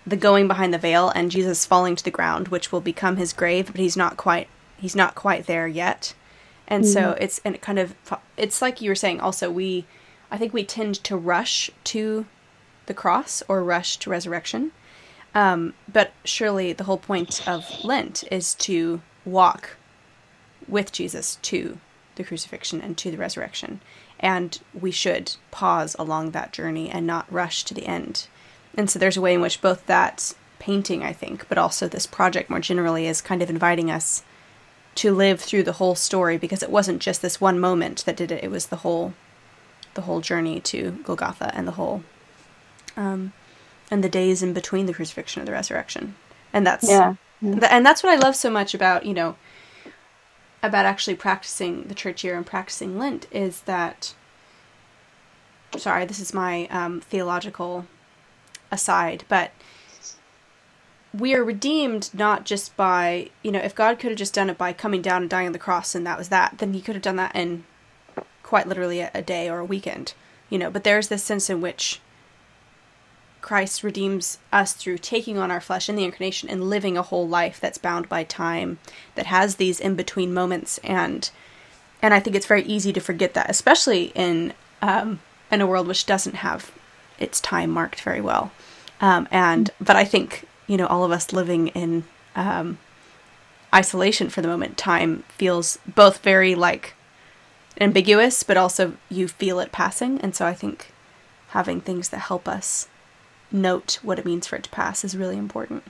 [0.05, 3.33] the going behind the veil and Jesus falling to the ground, which will become his
[3.33, 6.13] grave, but he's not quite he's not quite there yet,
[6.67, 6.93] and mm-hmm.
[6.93, 7.95] so it's and it kind of
[8.37, 9.19] it's like you were saying.
[9.19, 9.85] Also, we
[10.29, 12.25] I think we tend to rush to
[12.87, 14.71] the cross or rush to resurrection,
[15.35, 19.77] um, but surely the whole point of Lent is to walk
[20.67, 21.79] with Jesus to
[22.15, 23.81] the crucifixion and to the resurrection.
[24.19, 28.27] And we should pause along that journey and not rush to the end.
[28.75, 32.05] And so there's a way in which both that painting, I think, but also this
[32.05, 34.23] project more generally is kind of inviting us
[34.95, 38.31] to live through the whole story because it wasn't just this one moment that did
[38.31, 39.13] it, it was the whole
[39.93, 42.03] the whole journey to Golgotha and the whole
[42.95, 43.33] um,
[43.89, 46.15] and the days in between the crucifixion and the resurrection.
[46.53, 47.15] And that's yeah.
[47.41, 47.67] yeah.
[47.69, 49.35] and that's what I love so much about, you know,
[50.63, 54.13] about actually practicing the church year and practicing Lent is that
[55.77, 57.85] sorry, this is my um, theological
[58.71, 59.51] aside, but
[61.13, 64.57] we are redeemed not just by you know if god could have just done it
[64.57, 66.95] by coming down and dying on the cross and that was that then he could
[66.95, 67.65] have done that in
[68.43, 70.13] quite literally a, a day or a weekend
[70.51, 70.69] you know.
[70.69, 71.99] But there's this sense in which
[73.41, 77.27] christ redeems us through taking on our flesh in the incarnation and living a whole
[77.27, 78.77] life that's bound by time
[79.15, 80.77] that has these in between moments.
[80.83, 81.27] And
[82.03, 84.53] and i think it's very easy to forget that especially in
[84.83, 85.19] um,
[85.51, 86.71] in a world which doesn't have
[87.21, 88.51] its time marked very well
[88.99, 92.77] um, and but i think you know, all of us living in um,
[93.75, 96.93] isolation for the moment, time feels both very like
[97.81, 100.17] ambiguous, but also you feel it passing.
[100.21, 100.93] And so I think
[101.49, 102.87] having things that help us
[103.51, 105.83] note what it means for it to pass is really important.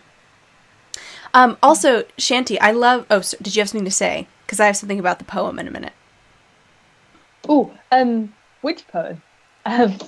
[1.32, 3.06] Um, also, Shanti, I love.
[3.12, 4.28] Oh, so did you have something to say?
[4.48, 5.94] Because I have something about the poem in a minute.
[7.48, 9.22] Oh, um, which poem?
[9.64, 10.00] Um,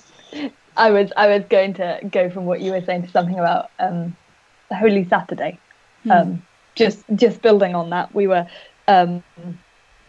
[0.77, 3.69] I was I was going to go from what you were saying to something about
[3.79, 4.15] um,
[4.71, 5.59] Holy Saturday.
[6.03, 6.11] Hmm.
[6.11, 6.43] Um,
[6.75, 8.47] just just building on that, we were.
[8.87, 9.23] Um,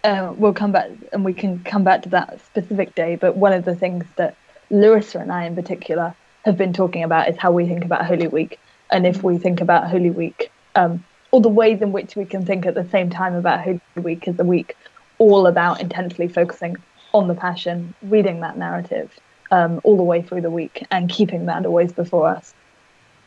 [0.02, 3.16] uh, we'll come back and we can come back to that specific day.
[3.16, 4.36] But one of the things that
[4.68, 8.28] Larissa and I, in particular, have been talking about is how we think about Holy
[8.28, 8.58] Week,
[8.90, 12.44] and if we think about Holy Week, um, all the ways in which we can
[12.44, 14.76] think at the same time about Holy Week is a week
[15.18, 16.76] all about intensely focusing
[17.12, 19.18] on the Passion, reading that narrative
[19.50, 22.54] um, all the way through the week, and keeping that always before us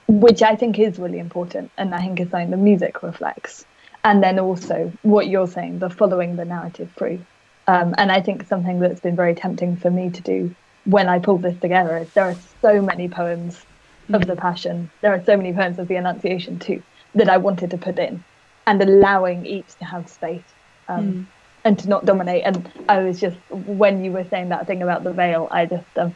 [0.08, 3.66] which I think is really important, and I think is something the music reflects.
[4.04, 7.20] And then also what you're saying, the following the narrative through.
[7.68, 11.20] Um, and I think something that's been very tempting for me to do when I
[11.20, 14.16] pulled this together is there are so many poems mm-hmm.
[14.16, 16.82] of the Passion, there are so many poems of the Annunciation too,
[17.16, 18.24] that I wanted to put in,
[18.66, 20.44] and allowing each to have space.
[20.88, 21.26] Um, mm.
[21.68, 22.44] And to not dominate.
[22.46, 25.98] And I was just, when you were saying that thing about the veil, I just,
[25.98, 26.16] um,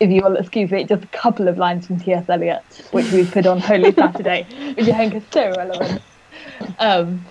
[0.00, 2.28] if you will excuse me, just a couple of lines from T.S.
[2.28, 6.02] Eliot, which we put on Holy Saturday, which I think is so relevant.
[6.78, 7.24] Um,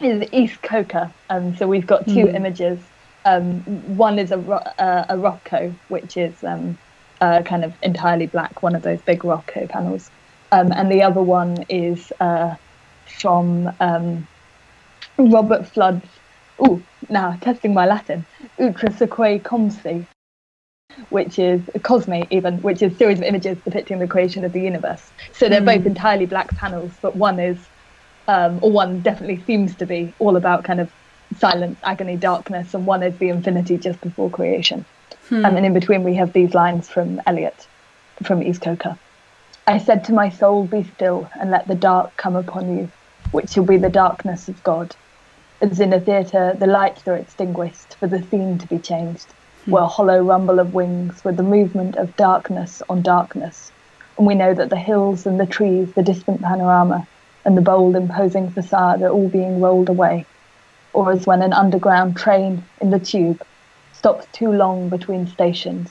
[0.00, 1.12] is East Coker.
[1.30, 2.34] Um, so we've got two mm.
[2.34, 2.80] images.
[3.24, 3.60] Um,
[3.96, 6.76] one is a, uh, a Rothko, which is um,
[7.20, 10.10] uh, kind of entirely black, one of those big Rothko panels.
[10.50, 12.56] Um, and the other one is uh,
[13.06, 14.26] from um,
[15.16, 16.08] Robert Fludd's,
[16.58, 18.24] oh, now testing my Latin,
[18.58, 20.06] Utriusque Cosmi,
[21.10, 24.60] which is Cosme, even, which is a series of images depicting the creation of the
[24.60, 25.10] universe.
[25.32, 25.76] So they're mm.
[25.76, 27.58] both entirely black panels, but one is,
[28.26, 30.90] um, or one definitely seems to be all about kind of
[31.36, 34.84] silence, agony, darkness, and one is the infinity just before creation.
[35.28, 35.44] Hmm.
[35.44, 37.66] Um, and in between, we have these lines from Eliot,
[38.22, 38.98] from East Coker.
[39.66, 42.90] I said to my soul, Be still, and let the dark come upon you,
[43.30, 44.96] which shall be the darkness of God.
[45.60, 49.26] As in a theatre, the lights are extinguished for the scene to be changed
[49.66, 53.70] were a hollow rumble of wings with the movement of darkness on darkness.
[54.16, 57.06] And we know that the hills and the trees, the distant panorama,
[57.44, 60.26] and the bold imposing facade are all being rolled away.
[60.92, 63.42] Or as when an underground train in the tube
[63.92, 65.90] stops too long between stations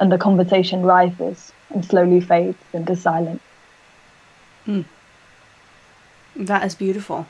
[0.00, 3.42] and the conversation rises and slowly fades into silence.
[4.64, 4.82] Hmm.
[6.34, 7.26] That is beautiful.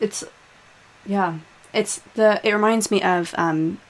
[0.00, 0.24] It's,
[1.08, 1.38] yeah,
[1.72, 2.40] it's the.
[2.44, 3.80] It reminds me of um,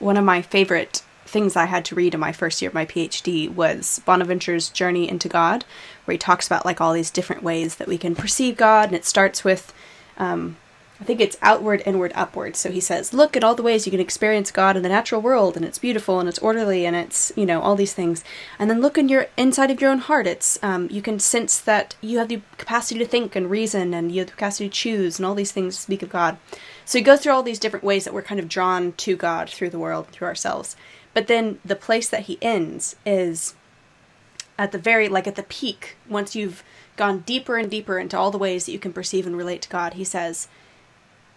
[0.00, 2.84] one of my favorite things I had to read in my first year of my
[2.84, 5.64] PhD was Bonaventure's Journey into God,
[6.04, 8.96] where he talks about like all these different ways that we can perceive God, and
[8.96, 9.72] it starts with,
[10.18, 10.56] um,
[11.00, 12.56] I think it's outward, inward, upward.
[12.56, 15.22] So he says, look at all the ways you can experience God in the natural
[15.22, 18.22] world, and it's beautiful and it's orderly and it's you know all these things,
[18.58, 20.26] and then look in your inside of your own heart.
[20.26, 24.12] It's um, you can sense that you have the capacity to think and reason, and
[24.12, 26.36] you have the capacity to choose, and all these things speak of God.
[26.84, 29.48] So he goes through all these different ways that we're kind of drawn to God
[29.48, 30.76] through the world, through ourselves.
[31.14, 33.54] But then the place that he ends is
[34.58, 36.62] at the very, like at the peak, once you've
[36.96, 39.68] gone deeper and deeper into all the ways that you can perceive and relate to
[39.70, 40.48] God, he says,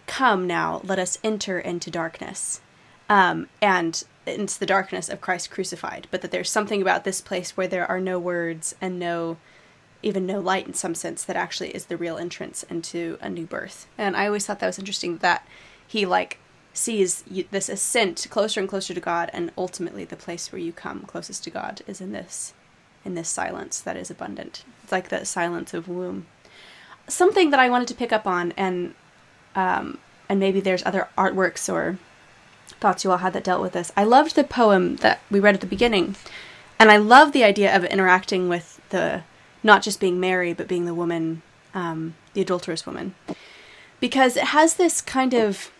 [0.06, 2.60] Come now, let us enter into darkness.
[3.08, 7.56] Um, and it's the darkness of Christ crucified, but that there's something about this place
[7.56, 9.36] where there are no words and no
[10.02, 13.46] even no light in some sense that actually is the real entrance into a new
[13.46, 13.86] birth.
[13.96, 15.48] And I always thought that was interesting that
[15.86, 16.38] he like
[16.74, 21.02] sees this ascent closer and closer to God, and ultimately the place where you come
[21.02, 22.52] closest to God is in this
[23.04, 24.64] in this silence that is abundant.
[24.82, 26.26] It's like the silence of womb.
[27.06, 28.94] Something that I wanted to pick up on, and
[29.54, 31.98] um, and maybe there's other artworks or
[32.80, 33.92] thoughts you all had that dealt with this.
[33.96, 36.16] I loved the poem that we read at the beginning,
[36.78, 39.22] and I love the idea of interacting with the
[39.62, 43.14] not just being Mary, but being the woman, um, the adulterous woman.
[44.00, 45.70] Because it has this kind of,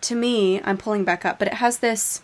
[0.00, 2.22] to me, I'm pulling back up, but it has this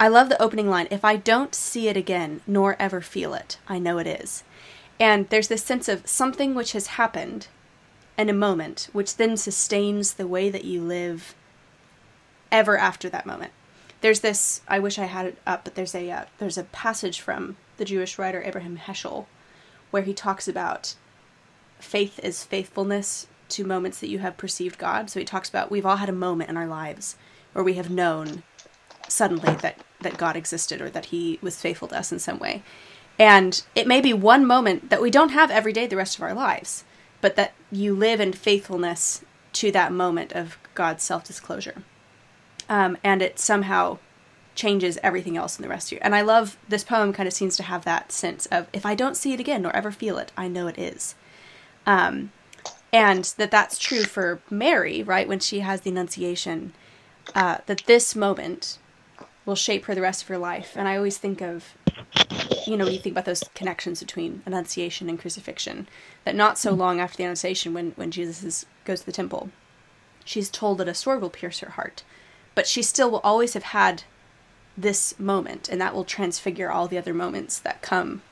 [0.00, 3.58] I love the opening line if I don't see it again, nor ever feel it,
[3.68, 4.42] I know it is.
[5.00, 7.48] And there's this sense of something which has happened
[8.18, 11.34] in a moment, which then sustains the way that you live
[12.52, 13.52] ever after that moment.
[14.02, 14.60] There's this.
[14.68, 17.84] I wish I had it up, but there's a uh, there's a passage from the
[17.84, 19.26] Jewish writer Abraham Heschel,
[19.90, 20.94] where he talks about
[21.78, 25.10] faith is faithfulness to moments that you have perceived God.
[25.10, 27.16] So he talks about we've all had a moment in our lives
[27.52, 28.42] where we have known
[29.08, 32.62] suddenly that that God existed or that He was faithful to us in some way.
[33.20, 36.22] And it may be one moment that we don't have every day the rest of
[36.22, 36.82] our lives,
[37.20, 41.84] but that you live in faithfulness to that moment of God's self disclosure
[42.70, 43.98] um, and it somehow
[44.54, 45.98] changes everything else in the rest of you.
[46.02, 47.12] And I love this poem.
[47.12, 49.74] Kind of seems to have that sense of if I don't see it again nor
[49.74, 51.16] ever feel it, I know it is.
[51.84, 52.30] Um,
[52.92, 55.28] and that that's true for Mary, right?
[55.28, 56.72] When she has the Annunciation,
[57.34, 58.78] uh, that this moment
[59.44, 60.74] will shape her the rest of her life.
[60.76, 61.74] And I always think of,
[62.66, 65.88] you know, when you think about those connections between Annunciation and crucifixion,
[66.24, 69.50] that not so long after the Annunciation, when when Jesus is, goes to the temple,
[70.24, 72.02] she's told that a sword will pierce her heart.
[72.54, 74.04] But she still will always have had
[74.76, 78.22] this moment and that will transfigure all the other moments that come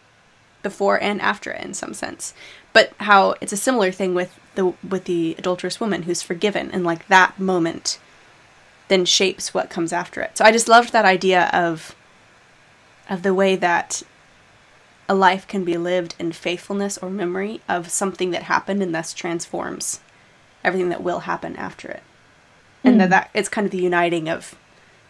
[0.63, 2.35] before and after it in some sense.
[2.73, 6.85] But how it's a similar thing with the with the adulterous woman who's forgiven and
[6.85, 7.99] like that moment
[8.89, 10.37] then shapes what comes after it.
[10.39, 11.95] So i just loved that idea of
[13.09, 14.03] of the way that
[15.09, 19.15] a life can be lived in faithfulness or memory of something that happened and thus
[19.15, 20.01] transforms
[20.63, 22.03] everything that will happen after it
[22.85, 22.99] and mm.
[22.99, 24.55] that, that it's kind of the uniting of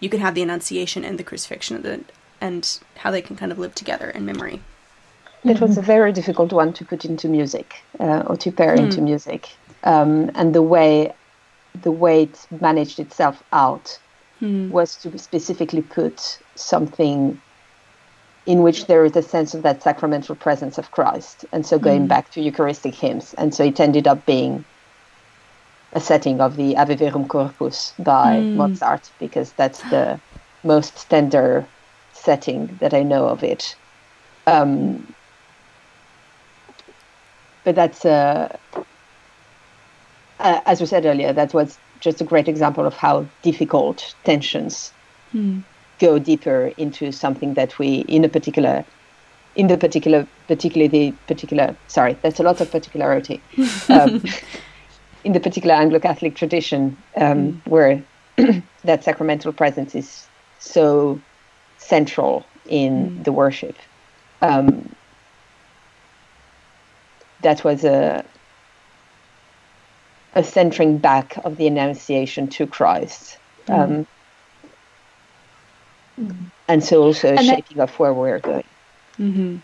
[0.01, 2.05] you can have the Annunciation and the crucifixion the,
[2.41, 4.61] and how they can kind of live together in memory.
[5.45, 8.81] It was a very difficult one to put into music uh, or to pair mm.
[8.81, 9.51] into music,
[9.85, 11.15] um, and the way
[11.83, 13.99] the way it managed itself out
[14.43, 14.69] mm.
[14.71, 17.41] was to specifically put something
[18.49, 22.07] in which there is a sense of that sacramental presence of Christ, and so going
[22.07, 22.09] mm.
[22.09, 24.65] back to Eucharistic hymns, and so it ended up being
[25.93, 28.55] a setting of the Ave Verum Corpus by mm.
[28.55, 30.19] Mozart because that's the
[30.65, 31.67] most tender
[32.15, 33.77] setting that I know of it.
[34.47, 35.15] Um,
[37.65, 38.57] but that's, uh,
[40.41, 44.91] uh, as we said earlier, that was just a great example of how difficult tensions
[45.35, 45.63] mm.
[45.99, 48.85] Go deeper into something that we, in a particular,
[49.57, 53.41] in the particular, particularly the particular, sorry, that's a lot of particularity.
[53.89, 54.23] Um,
[55.25, 57.67] in the particular Anglo-Catholic tradition, um, mm.
[57.67, 58.03] where
[58.85, 60.27] that sacramental presence is
[60.59, 61.21] so
[61.79, 63.25] central in mm.
[63.25, 63.77] the worship.
[64.41, 64.95] Um,
[67.43, 68.25] that was a
[70.35, 73.75] a centering back of the Annunciation to Christ, mm.
[73.75, 74.07] um,
[76.19, 76.37] mm.
[76.69, 78.65] and so also and shaping of where we're going.
[79.19, 79.57] Mm-hmm.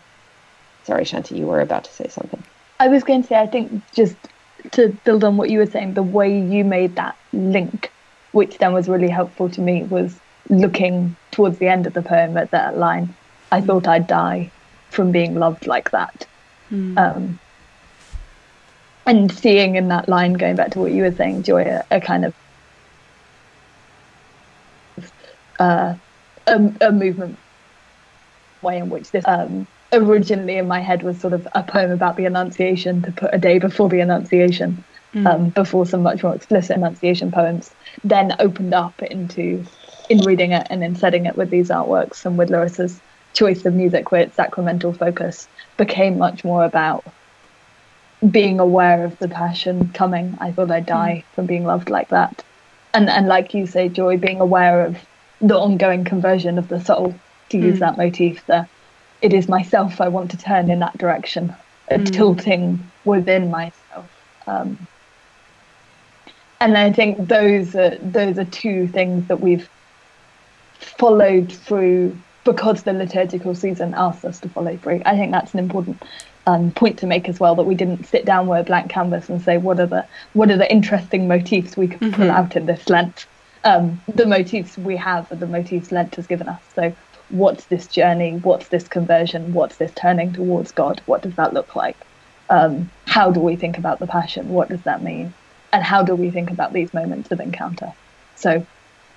[0.83, 2.43] Sorry, Shanti, you were about to say something.
[2.79, 4.15] I was going to say, I think just
[4.71, 7.91] to build on what you were saying, the way you made that link,
[8.31, 12.37] which then was really helpful to me, was looking towards the end of the poem
[12.37, 13.13] at that line.
[13.51, 13.65] I mm.
[13.65, 14.51] thought I'd die
[14.89, 16.27] from being loved like that.
[16.71, 16.97] Mm.
[16.97, 17.39] Um,
[19.05, 22.01] and seeing in that line, going back to what you were saying, Joy, a, a
[22.01, 22.33] kind of
[25.59, 25.95] uh,
[26.47, 27.37] a, a, movement
[28.61, 32.17] way in which this um, originally in my head was sort of a poem about
[32.17, 35.25] the Annunciation to put a day before the Annunciation, mm.
[35.27, 37.71] um, before some much more explicit Annunciation poems,
[38.03, 39.65] then opened up into
[40.09, 42.99] in reading it and in setting it with these artworks and with Larissa's
[43.33, 47.03] choice of music where its sacramental focus became much more about
[48.31, 50.37] being aware of the passion coming.
[50.39, 51.35] I thought I'd die mm.
[51.35, 52.43] from being loved like that.
[52.93, 54.97] And and like you say, Joy, being aware of
[55.41, 57.15] the ongoing conversion of the soul,
[57.49, 57.79] to use mm.
[57.79, 58.67] that motif, the
[59.21, 61.55] it is myself I want to turn in that direction,
[61.89, 62.11] a mm.
[62.11, 64.09] tilting within myself.
[64.47, 64.87] Um,
[66.59, 69.69] and I think those are those are two things that we've
[70.79, 75.01] followed through because the liturgical season asks us to follow through.
[75.05, 76.01] I think that's an important
[76.47, 79.29] um, point to make as well that we didn't sit down with a blank canvas
[79.29, 82.21] and say what are the what are the interesting motifs we could mm-hmm.
[82.21, 83.25] pull out in this Lent.
[83.65, 86.61] Um, the motifs we have are the motifs Lent has given us.
[86.75, 86.95] So
[87.29, 88.37] what's this journey?
[88.37, 89.53] What's this conversion?
[89.53, 91.01] What's this turning towards God?
[91.05, 91.97] What does that look like?
[92.49, 94.49] Um, how do we think about the passion?
[94.49, 95.33] What does that mean?
[95.73, 97.91] And how do we think about these moments of encounter?
[98.35, 98.65] So,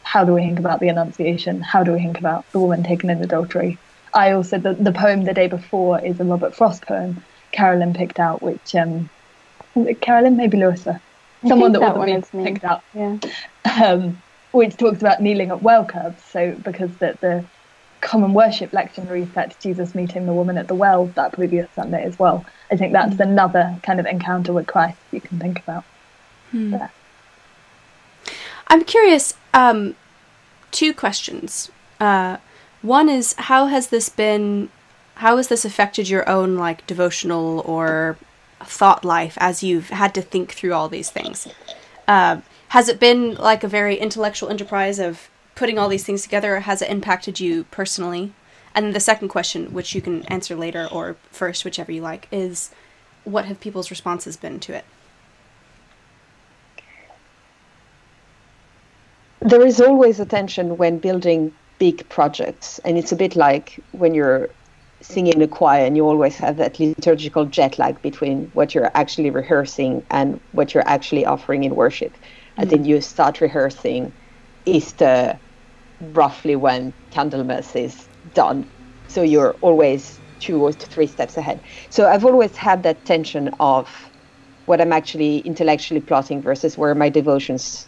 [0.02, 1.60] how do we think about the Annunciation?
[1.60, 3.78] How do we think about the woman taken in adultery?
[4.14, 7.22] I also, the, the poem the day before is a Robert Frost poem
[7.52, 9.10] Carolyn picked out, which, um,
[10.00, 11.00] Carolyn, maybe Larissa?
[11.46, 12.82] Someone that, that wasn't me picked out.
[12.94, 13.18] Yeah.
[13.80, 14.20] Um,
[14.52, 16.22] which talks about kneeling at well curbs.
[16.24, 17.44] So, because the, the
[18.00, 22.18] common worship lectionary set, Jesus meeting the woman at the well that previous Sunday as
[22.18, 22.44] well.
[22.70, 23.20] I think that's mm.
[23.20, 25.84] another kind of encounter with Christ you can think about.
[26.50, 26.76] Hmm.
[28.68, 29.34] I'm curious.
[29.54, 29.96] Um,
[30.70, 31.70] two questions.
[32.00, 32.38] Uh,
[32.82, 34.70] one is how has this been?
[35.16, 38.16] How has this affected your own like devotional or
[38.60, 41.48] thought life as you've had to think through all these things?
[42.06, 46.56] Uh, has it been like a very intellectual enterprise of putting all these things together,
[46.56, 48.32] or has it impacted you personally?
[48.74, 52.70] And the second question, which you can answer later or first, whichever you like, is
[53.24, 54.84] what have people's responses been to it?
[59.40, 64.14] There is always a tension when building big projects, and it's a bit like when
[64.14, 64.50] you're
[65.00, 68.90] singing in a choir and you always have that liturgical jet lag between what you're
[68.94, 72.12] actually rehearsing and what you're actually offering in worship.
[72.58, 72.62] Mm-hmm.
[72.62, 74.12] And then you start rehearsing
[74.66, 75.38] Easter
[76.12, 78.68] roughly when Candlemas is done.
[79.08, 81.60] So you're always two or three steps ahead.
[81.90, 83.88] So I've always had that tension of
[84.66, 87.86] what I'm actually intellectually plotting versus where my devotions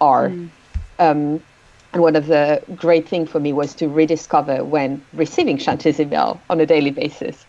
[0.00, 0.30] are.
[0.30, 0.50] Mm.
[0.98, 1.42] Um,
[1.92, 6.40] and one of the great things for me was to rediscover when receiving Shanti's email
[6.48, 7.44] on a daily basis.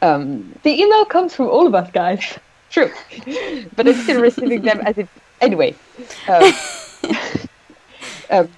[0.00, 2.38] Um, the email comes from all of us, guys.
[2.70, 2.90] True,
[3.76, 5.08] but I'm still receiving them as if
[5.42, 5.74] anyway.
[6.28, 6.52] Um,
[8.30, 8.48] um,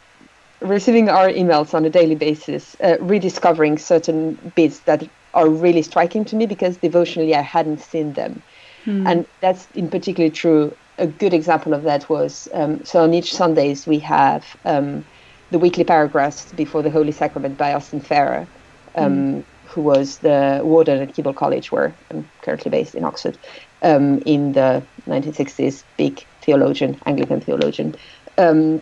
[0.60, 6.24] receiving our emails on a daily basis, uh, rediscovering certain bits that are really striking
[6.26, 8.42] to me because devotionally I hadn't seen them,
[8.84, 9.06] hmm.
[9.06, 10.74] and that's in particular true.
[10.98, 15.04] A good example of that was um, so on each Sundays we have um,
[15.50, 18.46] the weekly paragraphs before the Holy Sacrament by Austin Farrer,
[18.94, 19.44] um, mm.
[19.66, 23.36] who was the warden at Keble College, where I'm currently based in Oxford,
[23.82, 27.94] um, in the 1960s, big theologian, Anglican theologian.
[28.38, 28.80] Um,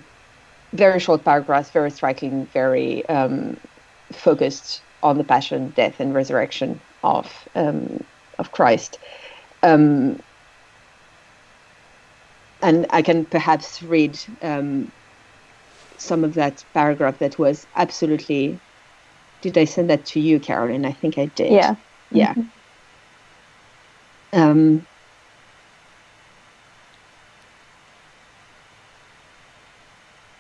[0.72, 3.56] very short paragraphs, very striking, very um,
[4.12, 8.02] focused on the passion, death, and resurrection of um,
[8.38, 8.98] of Christ.
[9.62, 10.20] Um,
[12.62, 14.90] and I can perhaps read um,
[15.98, 18.58] some of that paragraph that was absolutely.
[19.40, 20.86] Did I send that to you, Carolyn?
[20.86, 21.52] I think I did.
[21.52, 21.74] Yeah.
[22.12, 22.34] Yeah.
[22.34, 24.40] Mm-hmm.
[24.40, 24.86] Um,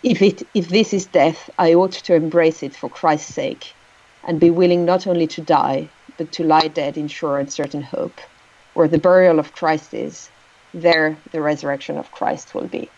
[0.02, 3.72] if it if this is death, I ought to embrace it for Christ's sake,
[4.24, 5.88] and be willing not only to die,
[6.18, 8.20] but to lie dead in sure and certain hope.
[8.74, 10.30] Where the burial of Christ is,
[10.74, 12.88] there the resurrection of Christ will be.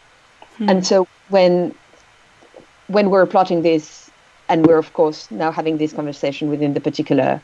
[0.58, 0.70] Hmm.
[0.70, 1.74] And so when
[2.86, 4.10] when we're plotting this,
[4.48, 7.40] and we're of course now having this conversation within the particular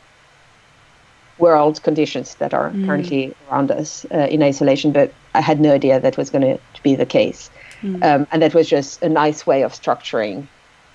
[1.39, 2.85] world conditions that are mm.
[2.85, 6.59] currently around us uh, in isolation, but I had no idea that was going to
[6.83, 7.51] be the case.
[7.83, 8.05] Mm.
[8.05, 10.47] Um, and that was just a nice way of structuring.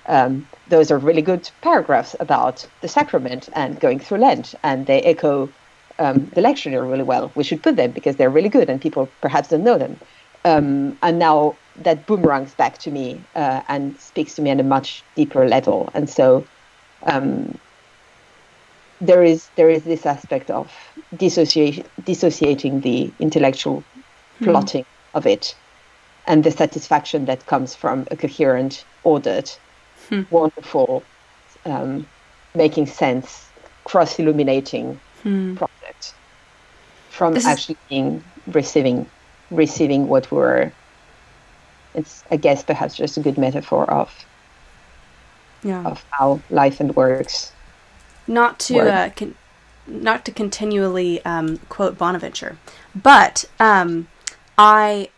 [0.06, 5.02] Um, those are really good paragraphs about the sacrament and going through Lent, and they
[5.02, 5.48] echo
[5.98, 7.32] um, the lectionary really well.
[7.34, 9.98] We should put them because they're really good, and people perhaps don't know them.
[10.44, 14.62] Um, and now that boomerangs back to me uh, and speaks to me on a
[14.62, 15.90] much deeper level.
[15.92, 16.46] And so
[17.02, 17.58] um,
[19.00, 20.70] there is there is this aspect of
[21.16, 23.82] dissociate, dissociating the intellectual
[24.40, 24.44] mm.
[24.44, 25.56] plotting of it
[26.26, 29.50] and the satisfaction that comes from a coherent, ordered,
[30.08, 30.22] hmm.
[30.30, 31.02] wonderful,
[31.64, 32.06] um,
[32.54, 33.48] making sense,
[33.84, 35.54] cross illuminating hmm.
[35.56, 36.14] project
[37.10, 39.06] from this actually being receiving
[39.50, 40.70] receiving what we're
[41.94, 44.12] it's I guess perhaps just a good metaphor of
[45.62, 45.82] yeah.
[45.84, 47.52] of how life and works.
[48.26, 48.88] Not to work.
[48.88, 49.34] uh, con-
[49.86, 52.58] not to continually um, quote Bonaventure,
[52.94, 54.08] but um,
[54.58, 55.08] I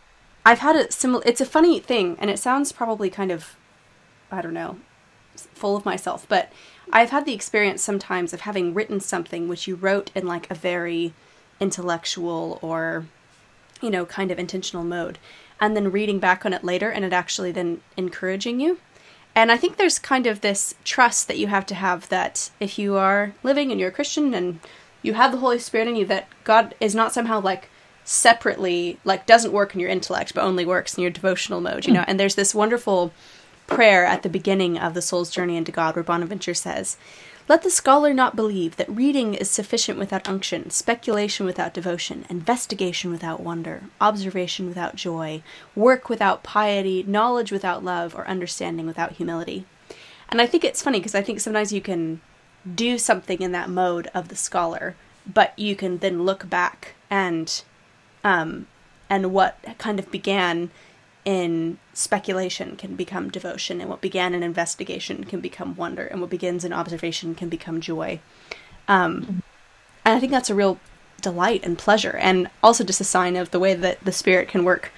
[0.45, 1.23] I've had a similar.
[1.25, 3.55] It's a funny thing, and it sounds probably kind of
[4.31, 4.77] I don't know
[5.35, 6.51] full of myself, but
[6.91, 10.55] I've had the experience sometimes of having written something which you wrote in like a
[10.55, 11.13] very
[11.59, 13.05] intellectual or
[13.81, 15.17] you know kind of intentional mode
[15.59, 18.79] and then reading back on it later and it actually then encouraging you.
[19.35, 22.79] And I think there's kind of this trust that you have to have that if
[22.79, 24.59] you are living and you're a Christian and
[25.01, 27.69] you have the Holy Spirit in you, that God is not somehow like
[28.09, 31.93] separately, like doesn't work in your intellect, but only works in your devotional mode, you
[31.93, 31.97] hmm.
[31.99, 32.05] know?
[32.07, 33.13] And there's this wonderful
[33.67, 36.97] prayer at the beginning of the soul's journey into God where Bonaventure says,
[37.47, 43.11] let the scholar not believe that reading is sufficient without unction, speculation without devotion, investigation
[43.11, 45.43] without wonder, observation without joy,
[45.75, 49.65] work without piety, knowledge without love, or understanding without humility.
[50.29, 52.21] And I think it's funny because I think sometimes you can
[52.75, 54.95] do something in that mode of the scholar,
[55.31, 57.63] but you can then look back and
[58.23, 58.67] um,
[59.09, 60.69] and what kind of began
[61.25, 66.29] in speculation can become devotion, and what began in investigation can become wonder, and what
[66.29, 68.19] begins in observation can become joy.
[68.87, 69.43] Um,
[70.05, 70.79] and I think that's a real
[71.21, 74.63] delight and pleasure, and also just a sign of the way that the spirit can
[74.63, 74.91] work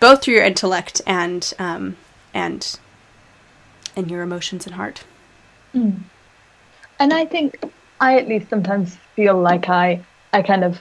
[0.00, 1.96] both through your intellect and um,
[2.32, 2.78] and
[3.96, 5.04] and your emotions and heart.
[5.74, 6.00] Mm.
[7.00, 7.58] And I think
[8.00, 10.80] I at least sometimes feel like I I kind of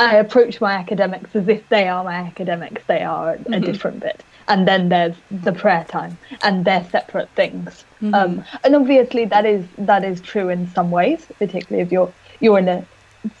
[0.00, 2.82] I approach my academics as if they are my academics.
[2.86, 3.52] They are mm-hmm.
[3.52, 4.24] a different bit.
[4.48, 7.84] And then there's the prayer time, and they're separate things.
[8.02, 8.14] Mm-hmm.
[8.14, 12.58] Um, and obviously, that is that is true in some ways, particularly if you're you're
[12.58, 12.84] in a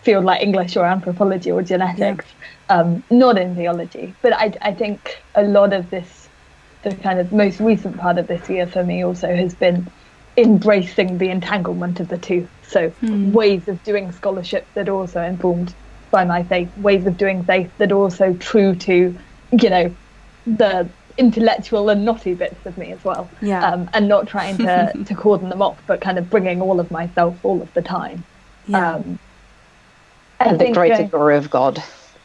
[0.02, 2.26] field like English or anthropology or genetics,
[2.68, 2.76] yeah.
[2.76, 4.14] um, not in theology.
[4.20, 6.28] But I, I think a lot of this,
[6.82, 9.90] the kind of most recent part of this year for me also has been
[10.36, 12.46] embracing the entanglement of the two.
[12.68, 13.32] So mm.
[13.32, 15.74] ways of doing scholarship that also informed
[16.10, 19.16] by my faith, ways of doing faith that are also true to,
[19.52, 19.94] you know,
[20.46, 20.88] the
[21.18, 23.28] intellectual and knotty bits of me as well.
[23.42, 23.64] Yeah.
[23.64, 26.90] Um, and not trying to, to cordon them off, but kind of bringing all of
[26.90, 28.24] myself all of the time.
[28.66, 28.94] Yeah.
[28.94, 29.18] Um,
[30.40, 31.82] and the greater glory of God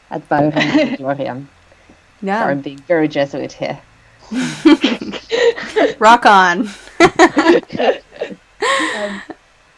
[0.09, 1.47] ad maiorem Gloriam.
[2.21, 2.41] Yeah.
[2.41, 3.79] Sorry, I'm being very Jesuit here.
[5.99, 6.61] Rock on.
[6.99, 7.11] um,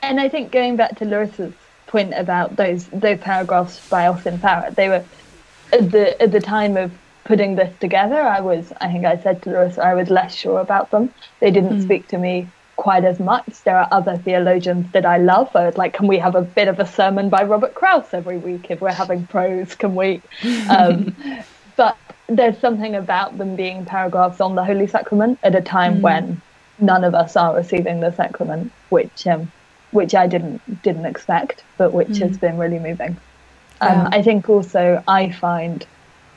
[0.02, 1.54] and I think going back to Larissa's
[1.88, 4.72] point about those those paragraphs by Austin Farrer.
[4.72, 5.04] They were
[5.74, 6.92] at the at the time of
[7.28, 8.22] putting this together.
[8.22, 11.14] I was, I think, I said to Larissa, I was less sure about them.
[11.42, 11.84] They didn't mm.
[11.84, 13.64] speak to me quite as much.
[13.66, 15.54] There are other theologians that I love.
[15.54, 18.38] I was like, can we have a bit of a sermon by Robert Crouse every
[18.38, 19.76] week if we're having prose?
[19.76, 20.22] Can we?
[20.70, 21.16] Um,
[21.76, 26.02] but there's something about them being paragraphs on the Holy Sacrament at a time mm.
[26.02, 26.42] when
[26.80, 29.52] none of us are receiving the sacrament, which um,
[29.98, 32.22] which I didn't didn't expect, but which mm.
[32.28, 33.18] has been really moving.
[33.82, 34.10] Um, yeah.
[34.18, 35.86] I think also I find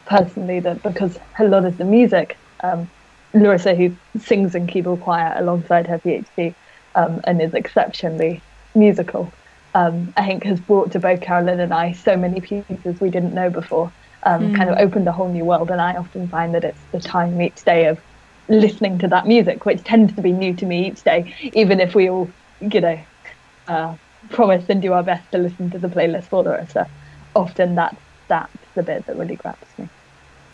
[0.06, 2.90] personally that because a lot of the music, um,
[3.34, 6.54] Larissa, who sings in Keble choir alongside her PhD
[6.94, 8.40] um, and is exceptionally
[8.74, 9.32] musical,
[9.74, 13.34] um, I think has brought to both Carolyn and I so many pieces we didn't
[13.34, 13.92] know before.
[14.24, 14.54] Mm.
[14.54, 17.40] Kind of opened a whole new world, and I often find that it's the time
[17.40, 17.98] each day of
[18.48, 21.94] listening to that music, which tends to be new to me each day, even if
[21.94, 22.28] we all,
[22.60, 22.98] you know,
[23.70, 23.96] uh,
[24.30, 26.76] promise and do our best to listen to the playlist for the rest.
[27.34, 27.96] Often that's
[28.28, 29.88] that's the bit that really grabs me.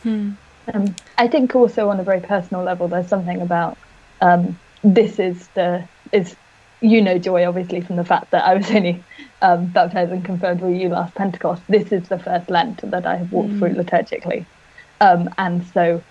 [0.02, 0.30] Hmm.
[0.72, 3.78] Um, I think also on a very personal level, there's something about
[4.20, 6.36] um, this is the is
[6.80, 9.02] you know joy obviously from the fact that I was only
[9.42, 11.62] um, baptized and confirmed with you last Pentecost.
[11.68, 13.58] This is the first Lent that I have walked mm.
[13.58, 14.44] through liturgically,
[15.00, 16.02] um, and so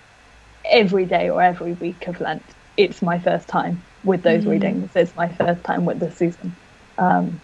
[0.65, 2.43] every day or every week of Lent,
[2.77, 4.51] it's my first time with those mm.
[4.51, 4.95] readings.
[4.95, 6.55] It's my first time with the season
[6.97, 7.39] um,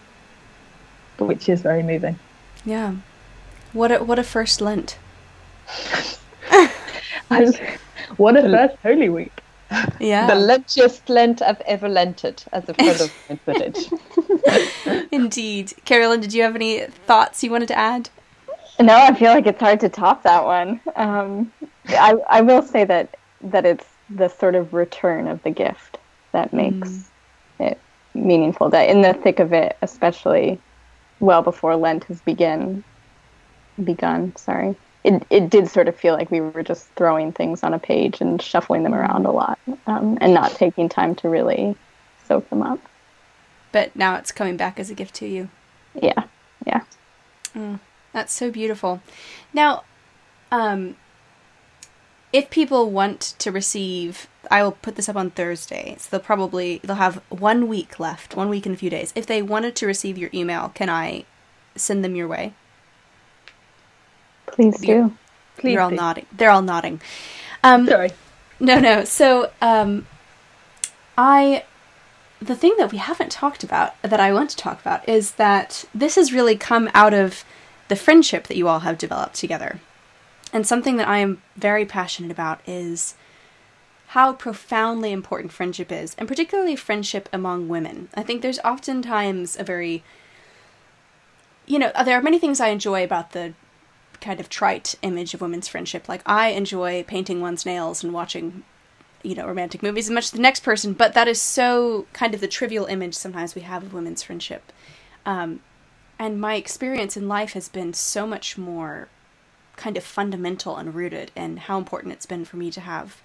[1.18, 2.18] which is very moving.
[2.64, 2.96] Yeah.
[3.72, 4.98] What a, what a first Lent.
[8.16, 9.32] what a first Holy Week.
[9.98, 10.26] Yeah.
[10.26, 15.08] The lentiest Lent I've ever lented, as a friend of mine put it.
[15.12, 15.72] Indeed.
[15.84, 18.10] Carolyn, did you have any thoughts you wanted to add?
[18.80, 20.80] No, I feel like it's hard to top that one.
[20.96, 21.52] Um,
[21.88, 25.98] I, I will say that, that it's the sort of return of the gift
[26.32, 27.04] that makes mm.
[27.60, 27.78] it
[28.14, 30.58] meaningful that in the thick of it, especially
[31.20, 32.84] well before Lent has begin
[33.82, 34.76] begun, sorry.
[35.04, 38.20] It it did sort of feel like we were just throwing things on a page
[38.20, 41.76] and shuffling them around a lot, um, and not taking time to really
[42.28, 42.78] soak them up.
[43.72, 45.48] But now it's coming back as a gift to you.
[45.94, 46.24] Yeah,
[46.66, 46.82] yeah.
[47.54, 47.80] Mm,
[48.12, 49.00] that's so beautiful.
[49.52, 49.82] Now,
[50.52, 50.96] um,
[52.32, 55.96] if people want to receive I will put this up on Thursday.
[55.98, 59.12] So they'll probably they'll have one week left, one week and a few days.
[59.14, 61.24] If they wanted to receive your email, can I
[61.76, 62.54] send them your way?
[64.46, 65.16] Please do.
[65.56, 65.72] Please.
[65.72, 66.26] You're all nodding.
[66.32, 67.00] They're all nodding.
[67.62, 68.10] Um, Sorry.
[68.60, 69.04] No, no.
[69.04, 70.06] So, um,
[71.16, 71.64] I
[72.40, 75.84] the thing that we haven't talked about that I want to talk about is that
[75.94, 77.44] this has really come out of
[77.88, 79.80] the friendship that you all have developed together.
[80.52, 83.14] And something that I am very passionate about is
[84.08, 88.10] how profoundly important friendship is, and particularly friendship among women.
[88.14, 90.04] I think there's oftentimes a very,
[91.66, 93.54] you know, there are many things I enjoy about the
[94.20, 96.10] kind of trite image of women's friendship.
[96.10, 98.64] Like, I enjoy painting one's nails and watching,
[99.22, 102.34] you know, romantic movies as much as the next person, but that is so kind
[102.34, 104.70] of the trivial image sometimes we have of women's friendship.
[105.24, 105.60] Um,
[106.18, 109.08] and my experience in life has been so much more
[109.82, 113.20] kind of fundamental and rooted in how important it's been for me to have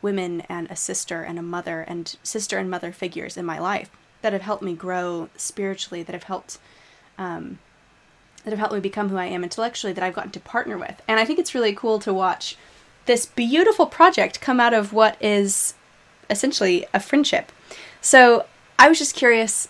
[0.00, 3.90] women and a sister and a mother and sister and mother figures in my life
[4.22, 6.58] that have helped me grow spiritually, that have helped
[7.18, 7.58] um,
[8.44, 11.02] that have helped me become who I am intellectually, that I've gotten to partner with.
[11.08, 12.56] And I think it's really cool to watch
[13.06, 15.74] this beautiful project come out of what is
[16.30, 17.50] essentially a friendship.
[18.00, 18.46] So
[18.78, 19.66] I was just curious,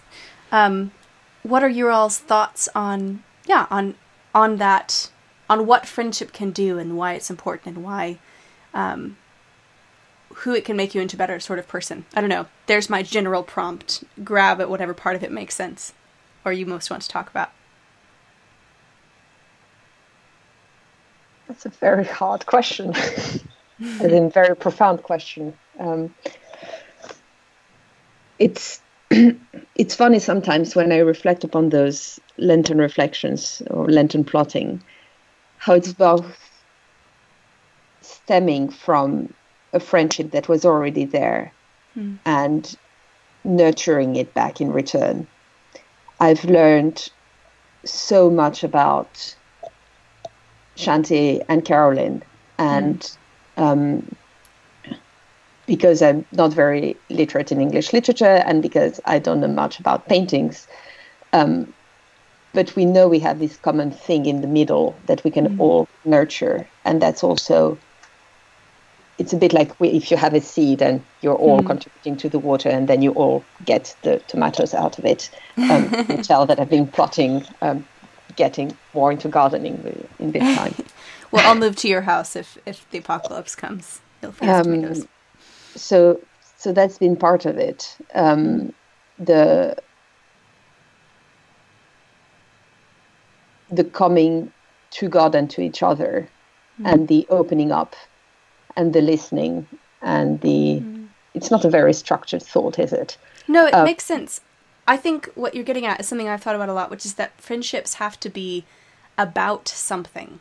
[0.52, 0.92] um,
[1.42, 3.94] what are your all's thoughts on yeah on
[4.34, 5.10] on that
[5.48, 8.18] on what friendship can do and why it's important and why
[8.74, 9.16] um,
[10.34, 12.04] who it can make you into a better sort of person.
[12.14, 12.46] I don't know.
[12.66, 14.04] There's my general prompt.
[14.22, 15.92] Grab at whatever part of it makes sense
[16.44, 17.50] or you most want to talk about.
[21.46, 22.94] That's a very hard question,
[23.78, 25.54] and a very profound question.
[25.78, 26.14] Um,
[28.38, 28.80] it's
[29.10, 34.82] it's funny sometimes when I reflect upon those Lenten reflections or Lenten plotting,
[35.58, 36.36] how it's both
[38.00, 39.32] stemming from
[39.72, 41.52] a friendship that was already there
[41.96, 42.18] mm.
[42.24, 42.76] and
[43.44, 45.26] nurturing it back in return.
[46.20, 47.08] I've learned
[47.84, 49.34] so much about
[50.76, 52.22] Shanti and Carolyn,
[52.58, 53.62] and mm.
[53.62, 54.16] um,
[55.66, 60.08] because I'm not very literate in English literature and because I don't know much about
[60.08, 60.66] paintings.
[61.32, 61.72] Um,
[62.52, 65.60] but we know we have this common thing in the middle that we can mm.
[65.60, 67.78] all nurture, and that's also
[69.18, 71.66] it's a bit like we, if you have a seed and you're all mm.
[71.66, 75.28] contributing to the water and then you all get the tomatoes out of it.
[75.56, 77.84] Um, you tell that I've been plotting um,
[78.36, 80.72] getting more into gardening in this time.
[81.32, 84.00] well, I'll move to your house if, if the apocalypse comes.
[84.22, 85.08] You'll um, tomatoes
[85.78, 86.20] so
[86.56, 87.96] so that's been part of it.
[88.14, 88.72] Um,
[89.18, 89.76] the
[93.70, 94.52] the coming
[94.90, 96.28] to God and to each other,
[96.80, 96.90] mm.
[96.90, 97.94] and the opening up,
[98.76, 99.66] and the listening,
[100.02, 100.80] and the.
[100.80, 101.08] Mm.
[101.34, 103.16] It's not a very structured thought, is it?
[103.46, 104.40] No, it uh, makes sense.
[104.88, 107.14] I think what you're getting at is something I've thought about a lot, which is
[107.14, 108.64] that friendships have to be
[109.18, 110.40] about something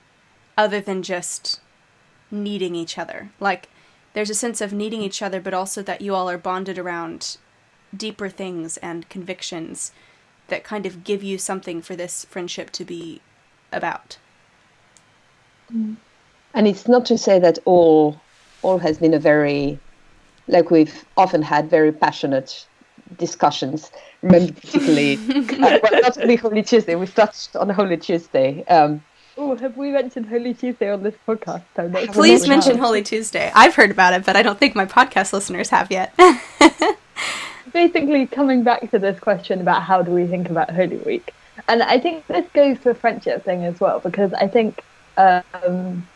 [0.57, 1.59] other than just
[2.31, 3.29] needing each other.
[3.39, 3.69] Like
[4.13, 7.37] there's a sense of needing each other, but also that you all are bonded around
[7.95, 9.91] deeper things and convictions
[10.47, 13.21] that kind of give you something for this friendship to be
[13.71, 14.17] about.
[15.73, 15.97] Mm.
[16.53, 18.19] And it's not to say that all
[18.61, 19.79] all has been a very
[20.47, 22.65] like we've often had very passionate
[23.17, 23.91] discussions.
[24.21, 28.63] Remember particularly uh, well, not only Holy Tuesday, we've touched on Holy Tuesday.
[28.65, 29.03] Um,
[29.39, 31.61] Oh, have we mentioned Holy Tuesday on this podcast?
[32.11, 33.51] Please mention Holy Tuesday.
[33.53, 36.11] I've heard about it, but I don't think my podcast listeners have yet.
[37.73, 41.33] Basically, coming back to this question about how do we think about Holy Week,
[41.67, 44.83] and I think this goes to a friendship thing as well, because I think
[45.17, 46.07] um,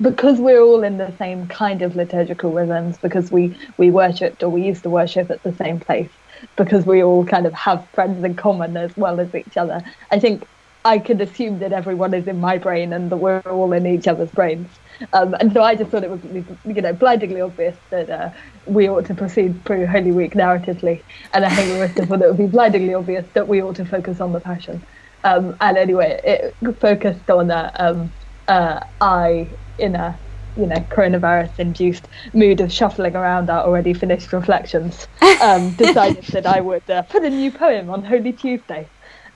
[0.00, 4.48] because we're all in the same kind of liturgical rhythms, because we we worshipped or
[4.48, 6.10] we used to worship at the same place,
[6.56, 9.82] because we all kind of have friends in common as well as each other.
[10.10, 10.46] I think
[10.84, 14.06] I could assume that everyone is in my brain and that we're all in each
[14.06, 14.68] other's brains.
[15.12, 16.20] Um, and so I just thought it was,
[16.64, 18.30] you know, blindingly obvious that uh,
[18.66, 21.02] we ought to proceed through Holy Week narratively.
[21.32, 24.20] And I think Larissa thought it would be blindingly obvious that we ought to focus
[24.20, 24.82] on the Passion.
[25.24, 28.12] Um, and anyway, it focused on a, um,
[28.46, 30.18] uh, I in a
[30.56, 35.06] you know coronavirus-induced mood of shuffling around our already finished reflections,
[35.42, 38.88] um, decided that I would uh, put a new poem on Holy Tuesday.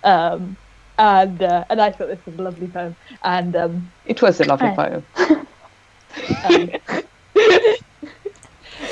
[0.04, 0.56] Um,
[0.98, 2.96] and uh, and I thought this was a lovely poem.
[3.22, 5.04] And um, it was a lovely poem.
[6.44, 6.70] um,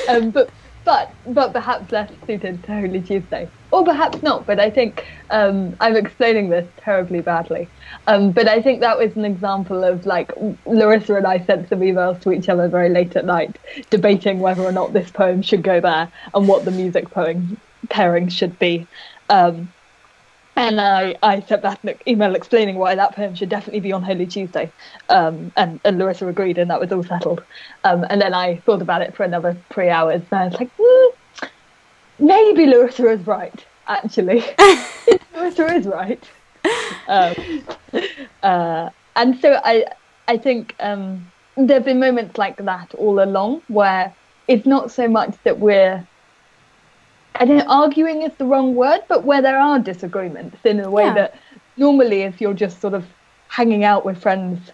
[0.09, 0.49] um, but
[0.83, 4.45] but but perhaps less suited to Holy Tuesday, or perhaps not.
[4.45, 7.67] But I think um, I'm explaining this terribly badly.
[8.07, 10.31] Um, but I think that was an example of like
[10.65, 13.57] Larissa and I sent some emails to each other very late at night,
[13.89, 17.57] debating whether or not this poem should go there and what the music poem
[17.89, 18.87] pairing should be.
[19.29, 19.71] Um,
[20.55, 24.03] and I, I sent back an email explaining why that poem should definitely be on
[24.03, 24.71] Holy Tuesday.
[25.09, 27.43] Um, and, and Larissa agreed, and that was all settled.
[27.83, 30.69] Um, and then I thought about it for another three hours, and I was like,
[30.77, 31.11] mm,
[32.19, 34.43] maybe Larissa is right, actually.
[35.33, 36.23] Larissa is right.
[37.07, 37.35] Um,
[38.43, 39.85] uh, and so I,
[40.27, 44.13] I think um, there have been moments like that all along where
[44.47, 46.05] it's not so much that we're
[47.35, 51.05] I think arguing is the wrong word, but where there are disagreements in a way
[51.05, 51.13] yeah.
[51.13, 51.39] that
[51.77, 53.05] normally if you're just sort of
[53.47, 54.71] hanging out with friends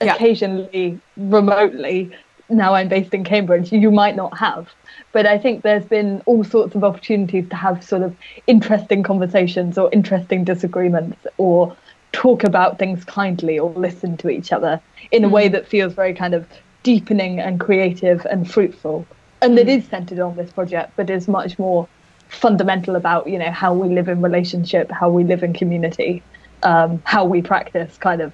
[0.00, 0.98] occasionally yeah.
[1.16, 2.10] remotely,
[2.48, 4.70] now I'm based in Cambridge, you might not have.
[5.12, 8.14] But I think there's been all sorts of opportunities to have sort of
[8.46, 11.76] interesting conversations or interesting disagreements or
[12.12, 14.80] talk about things kindly or listen to each other
[15.10, 15.52] in a way mm.
[15.52, 16.46] that feels very kind of
[16.82, 19.06] deepening and creative and fruitful
[19.44, 21.86] and it is centered on this project, but is much more
[22.28, 26.22] fundamental about you know how we live in relationship, how we live in community,
[26.62, 28.32] um, how we practice kind of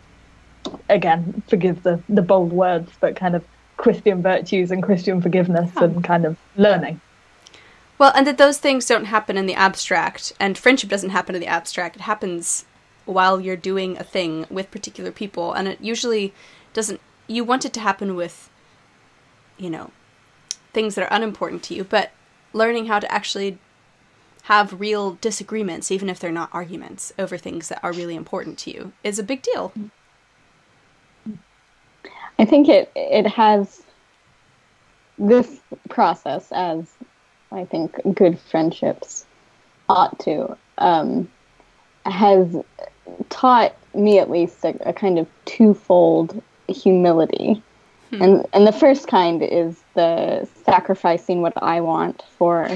[0.88, 3.44] again forgive the the bold words, but kind of
[3.76, 5.84] Christian virtues and Christian forgiveness oh.
[5.84, 7.00] and kind of learning.
[7.98, 11.40] Well, and that those things don't happen in the abstract, and friendship doesn't happen in
[11.40, 11.96] the abstract.
[11.96, 12.64] It happens
[13.04, 16.32] while you're doing a thing with particular people, and it usually
[16.72, 17.00] doesn't.
[17.26, 18.50] You want it to happen with,
[19.56, 19.90] you know,
[20.72, 22.10] things that are unimportant to you, but
[22.52, 23.58] learning how to actually
[24.44, 28.70] have real disagreements, even if they're not arguments, over things that are really important to
[28.70, 29.72] you is a big deal.
[32.38, 33.82] I think it it has
[35.18, 35.60] this
[35.90, 36.90] process as
[37.52, 39.26] I think good friendships
[39.88, 41.30] ought to um,
[42.06, 42.56] has
[43.28, 47.62] taught me at least a, a kind of twofold humility.
[48.10, 48.22] Hmm.
[48.22, 52.68] And and the first kind is the sacrificing what I want for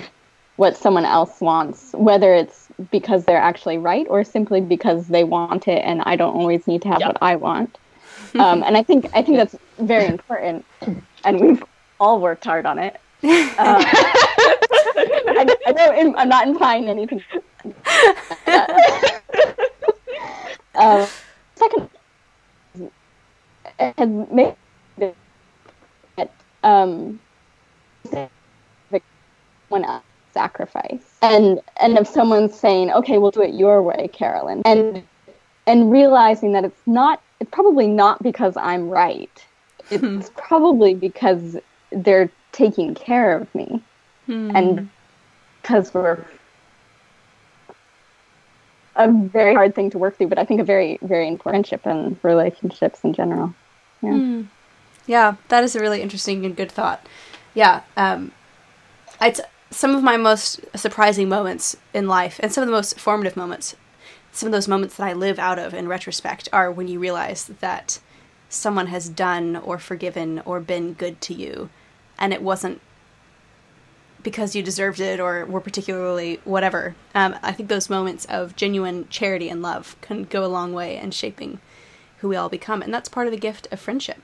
[0.56, 5.66] what someone else wants, whether it's because they're actually right or simply because they want
[5.66, 7.08] it and I don't always need to have yep.
[7.08, 7.78] what I want.
[8.36, 10.64] Um, and I think I think that's very important,
[11.24, 11.62] and we've
[12.00, 12.94] all worked hard on it.
[13.22, 13.30] Um,
[15.36, 17.22] I, I know I'm not implying anything.
[20.74, 21.06] uh,
[21.54, 21.90] second,
[23.78, 24.56] has made
[26.64, 27.20] um,
[29.68, 29.84] one
[30.32, 35.02] sacrifice, and and if someone's saying, "Okay, we'll do it your way, Carolyn," and
[35.66, 39.44] and realizing that it's not, it's probably not because I'm right.
[39.90, 40.34] It's hmm.
[40.36, 41.56] probably because
[41.90, 43.82] they're taking care of me,
[44.26, 44.50] hmm.
[44.54, 44.90] and
[45.62, 46.24] because we're
[48.96, 51.86] a very hard thing to work through, but I think a very, very important friendship
[51.86, 53.54] and relationships in general.
[54.02, 54.10] Yeah.
[54.10, 54.46] Mm.
[55.06, 57.06] Yeah, that is a really interesting and good thought.
[57.52, 58.32] Yeah, um,
[59.20, 59.40] it's
[59.70, 63.76] some of my most surprising moments in life, and some of the most formative moments.
[64.32, 67.44] Some of those moments that I live out of in retrospect are when you realize
[67.60, 68.00] that
[68.48, 71.70] someone has done or forgiven or been good to you,
[72.18, 72.80] and it wasn't
[74.22, 76.96] because you deserved it or were particularly whatever.
[77.14, 80.96] Um, I think those moments of genuine charity and love can go a long way
[80.96, 81.60] in shaping
[82.18, 84.18] who we all become, and that's part of the gift of friendship.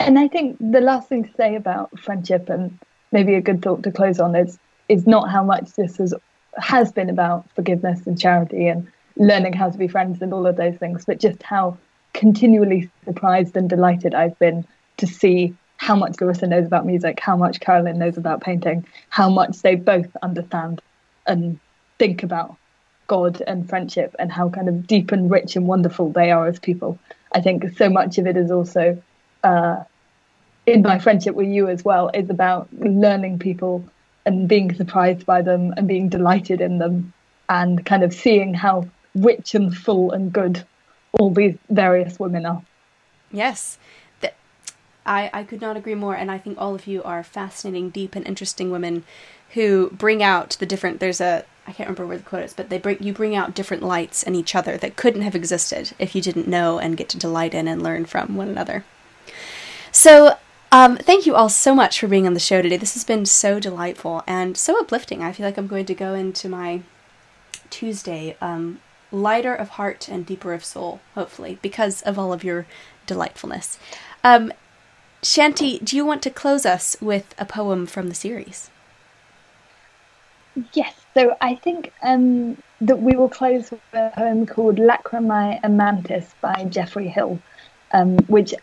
[0.00, 2.78] And I think the last thing to say about friendship, and
[3.12, 6.14] maybe a good thought to close on, is is not how much this has
[6.58, 8.86] has been about forgiveness and charity and
[9.16, 11.76] learning how to be friends and all of those things, but just how
[12.12, 14.64] continually surprised and delighted I've been
[14.98, 19.28] to see how much Larissa knows about music, how much Carolyn knows about painting, how
[19.28, 20.80] much they both understand
[21.26, 21.58] and
[21.98, 22.56] think about
[23.06, 26.58] God and friendship, and how kind of deep and rich and wonderful they are as
[26.58, 26.98] people.
[27.32, 29.02] I think so much of it is also
[29.44, 29.84] uh,
[30.66, 33.84] in my friendship with you as well is about learning people
[34.26, 37.12] and being surprised by them and being delighted in them
[37.48, 40.64] and kind of seeing how rich and full and good
[41.12, 42.62] all these various women are.
[43.30, 43.78] Yes.
[45.06, 48.16] I, I could not agree more, and I think all of you are fascinating, deep,
[48.16, 49.04] and interesting women
[49.50, 51.00] who bring out the different.
[51.00, 53.54] There's a I can't remember where the quote is, but they bring you bring out
[53.54, 57.08] different lights in each other that couldn't have existed if you didn't know and get
[57.10, 58.84] to delight in and learn from one another.
[59.92, 60.36] So,
[60.72, 62.76] um, thank you all so much for being on the show today.
[62.76, 65.22] This has been so delightful and so uplifting.
[65.22, 66.80] I feel like I'm going to go into my
[67.70, 68.80] Tuesday um,
[69.12, 72.66] lighter of heart and deeper of soul, hopefully, because of all of your
[73.06, 73.78] delightfulness.
[74.24, 74.52] Um,
[75.22, 78.70] Shanti, do you want to close us with a poem from the series?
[80.72, 86.26] Yes, so I think um, that we will close with a poem called Lacrimae Amantis
[86.40, 87.40] by Geoffrey Hill,
[87.92, 88.54] um, which,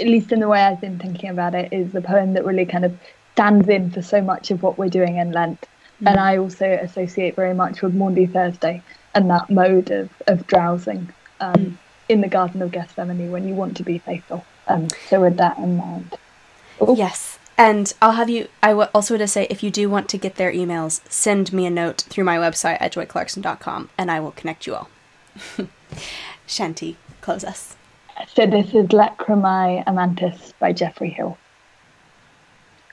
[0.00, 2.66] at least in the way I've been thinking about it, is the poem that really
[2.66, 2.96] kind of
[3.32, 5.66] stands in for so much of what we're doing in Lent.
[6.02, 6.10] Mm.
[6.10, 8.82] And I also associate very much with Maundy Thursday
[9.14, 11.76] and that mode of, of drowsing um, mm.
[12.08, 14.44] in the Garden of Gethsemane when you want to be faithful.
[14.68, 16.16] Um, so with that in mind.
[16.82, 16.94] Ooh.
[16.96, 17.38] Yes.
[17.58, 20.18] And I'll have you, I w- also want to say, if you do want to
[20.18, 24.32] get their emails, send me a note through my website at joyclarkson.com and I will
[24.32, 24.90] connect you all.
[26.46, 27.76] Shanti, close us.
[28.24, 31.36] So this is Lacrimae Amantis by Geoffrey Hill.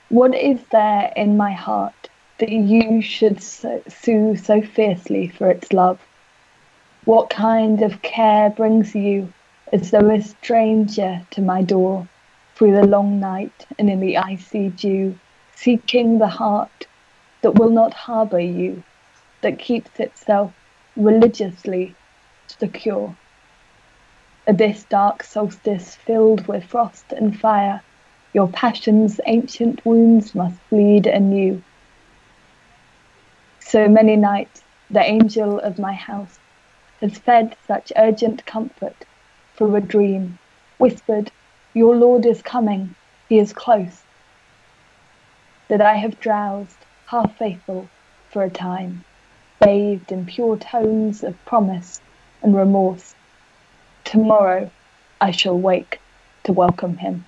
[0.09, 2.09] What is there in my heart
[2.39, 5.99] that you should sue so fiercely for its love?
[7.05, 9.31] What kind of care brings you
[9.71, 12.07] as though a stranger to my door,
[12.55, 15.17] through the long night and in the icy dew,
[15.55, 16.85] seeking the heart
[17.41, 18.83] that will not harbour you,
[19.41, 20.53] that keeps itself
[20.97, 21.95] religiously
[22.47, 23.15] secure.
[24.45, 27.81] This dark solstice filled with frost and fire,
[28.33, 31.63] your passion's ancient wounds must bleed anew.
[33.61, 36.39] So many nights the angel of my house
[36.99, 39.05] has fed such urgent comfort
[39.55, 40.37] through a dream,
[40.77, 41.31] whispered,
[41.73, 42.95] Your Lord is coming,
[43.29, 44.03] he is close.
[45.69, 47.87] That I have drowsed, half faithful,
[48.29, 49.05] for a time,
[49.61, 52.01] bathed in pure tones of promise
[52.41, 53.15] and remorse.
[54.03, 54.69] Tomorrow
[55.21, 55.99] I shall wake
[56.43, 57.25] to welcome him.